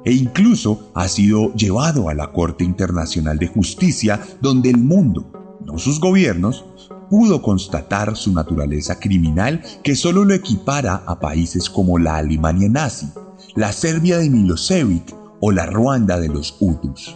e 0.06 0.14
incluso 0.14 0.92
ha 0.94 1.08
sido 1.08 1.54
llevado 1.56 2.10
a 2.10 2.14
la 2.14 2.32
Corte 2.32 2.64
Internacional 2.64 3.40
de 3.40 3.48
Justicia 3.48 4.22
donde 4.40 4.70
el 4.70 4.78
mundo, 4.78 5.32
sus 5.78 6.00
gobiernos, 6.00 6.66
pudo 7.10 7.42
constatar 7.42 8.16
su 8.16 8.34
naturaleza 8.34 9.00
criminal 9.00 9.62
que 9.84 9.96
solo 9.96 10.26
lo 10.26 10.34
equipara 10.34 11.04
a 11.06 11.20
países 11.20 11.70
como 11.70 11.98
la 11.98 12.18
Alemania 12.18 12.70
nazi, 12.70 13.10
la 13.56 13.72
Serbia 13.72 14.18
de 14.18 14.30
Milosevic 14.30 15.16
o 15.42 15.52
la 15.52 15.66
Ruanda 15.66 16.20
de 16.20 16.30
los 16.30 16.56
Hutus. 16.60 17.16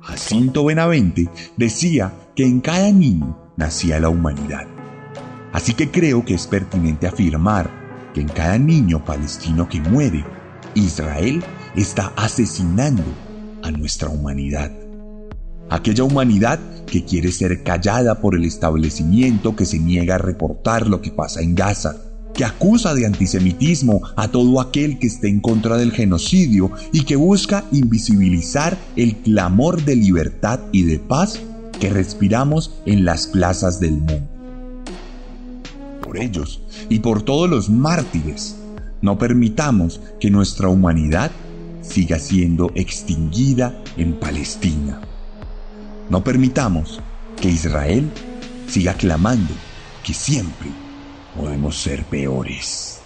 Jacinto 0.00 0.64
Benavente 0.64 1.30
decía 1.56 2.12
que 2.36 2.44
en 2.44 2.60
cada 2.60 2.90
niño 2.92 3.38
nacía 3.56 3.98
la 4.00 4.08
humanidad. 4.08 4.66
Así 5.52 5.72
que 5.72 5.90
creo 5.90 6.24
que 6.24 6.34
es 6.34 6.46
pertinente 6.46 7.06
afirmar 7.06 7.70
que 8.12 8.20
en 8.20 8.28
cada 8.28 8.58
niño 8.58 9.04
palestino 9.04 9.68
que 9.68 9.80
muere, 9.80 10.24
Israel 10.74 11.42
está 11.74 12.12
asesinando 12.16 13.04
a 13.62 13.70
nuestra 13.70 14.08
humanidad. 14.08 14.83
Aquella 15.74 16.04
humanidad 16.04 16.60
que 16.86 17.04
quiere 17.04 17.32
ser 17.32 17.64
callada 17.64 18.20
por 18.20 18.36
el 18.36 18.44
establecimiento 18.44 19.56
que 19.56 19.64
se 19.64 19.80
niega 19.80 20.14
a 20.14 20.18
reportar 20.18 20.86
lo 20.86 21.02
que 21.02 21.10
pasa 21.10 21.40
en 21.40 21.56
Gaza, 21.56 21.96
que 22.32 22.44
acusa 22.44 22.94
de 22.94 23.06
antisemitismo 23.06 24.00
a 24.14 24.28
todo 24.28 24.60
aquel 24.60 25.00
que 25.00 25.08
esté 25.08 25.28
en 25.28 25.40
contra 25.40 25.76
del 25.76 25.90
genocidio 25.90 26.70
y 26.92 27.02
que 27.02 27.16
busca 27.16 27.64
invisibilizar 27.72 28.78
el 28.94 29.16
clamor 29.16 29.84
de 29.84 29.96
libertad 29.96 30.60
y 30.70 30.84
de 30.84 31.00
paz 31.00 31.40
que 31.80 31.90
respiramos 31.90 32.76
en 32.86 33.04
las 33.04 33.26
plazas 33.26 33.80
del 33.80 33.94
mundo. 33.94 34.28
Por 36.04 36.18
ellos 36.18 36.62
y 36.88 37.00
por 37.00 37.22
todos 37.22 37.50
los 37.50 37.68
mártires, 37.68 38.54
no 39.02 39.18
permitamos 39.18 40.00
que 40.20 40.30
nuestra 40.30 40.68
humanidad 40.68 41.32
siga 41.82 42.20
siendo 42.20 42.70
extinguida 42.76 43.82
en 43.96 44.12
Palestina. 44.20 45.00
No 46.08 46.22
permitamos 46.22 47.00
que 47.40 47.48
Israel 47.48 48.10
siga 48.68 48.94
clamando 48.94 49.54
que 50.02 50.12
siempre 50.12 50.68
podemos 51.34 51.76
ser 51.80 52.04
peores. 52.04 53.00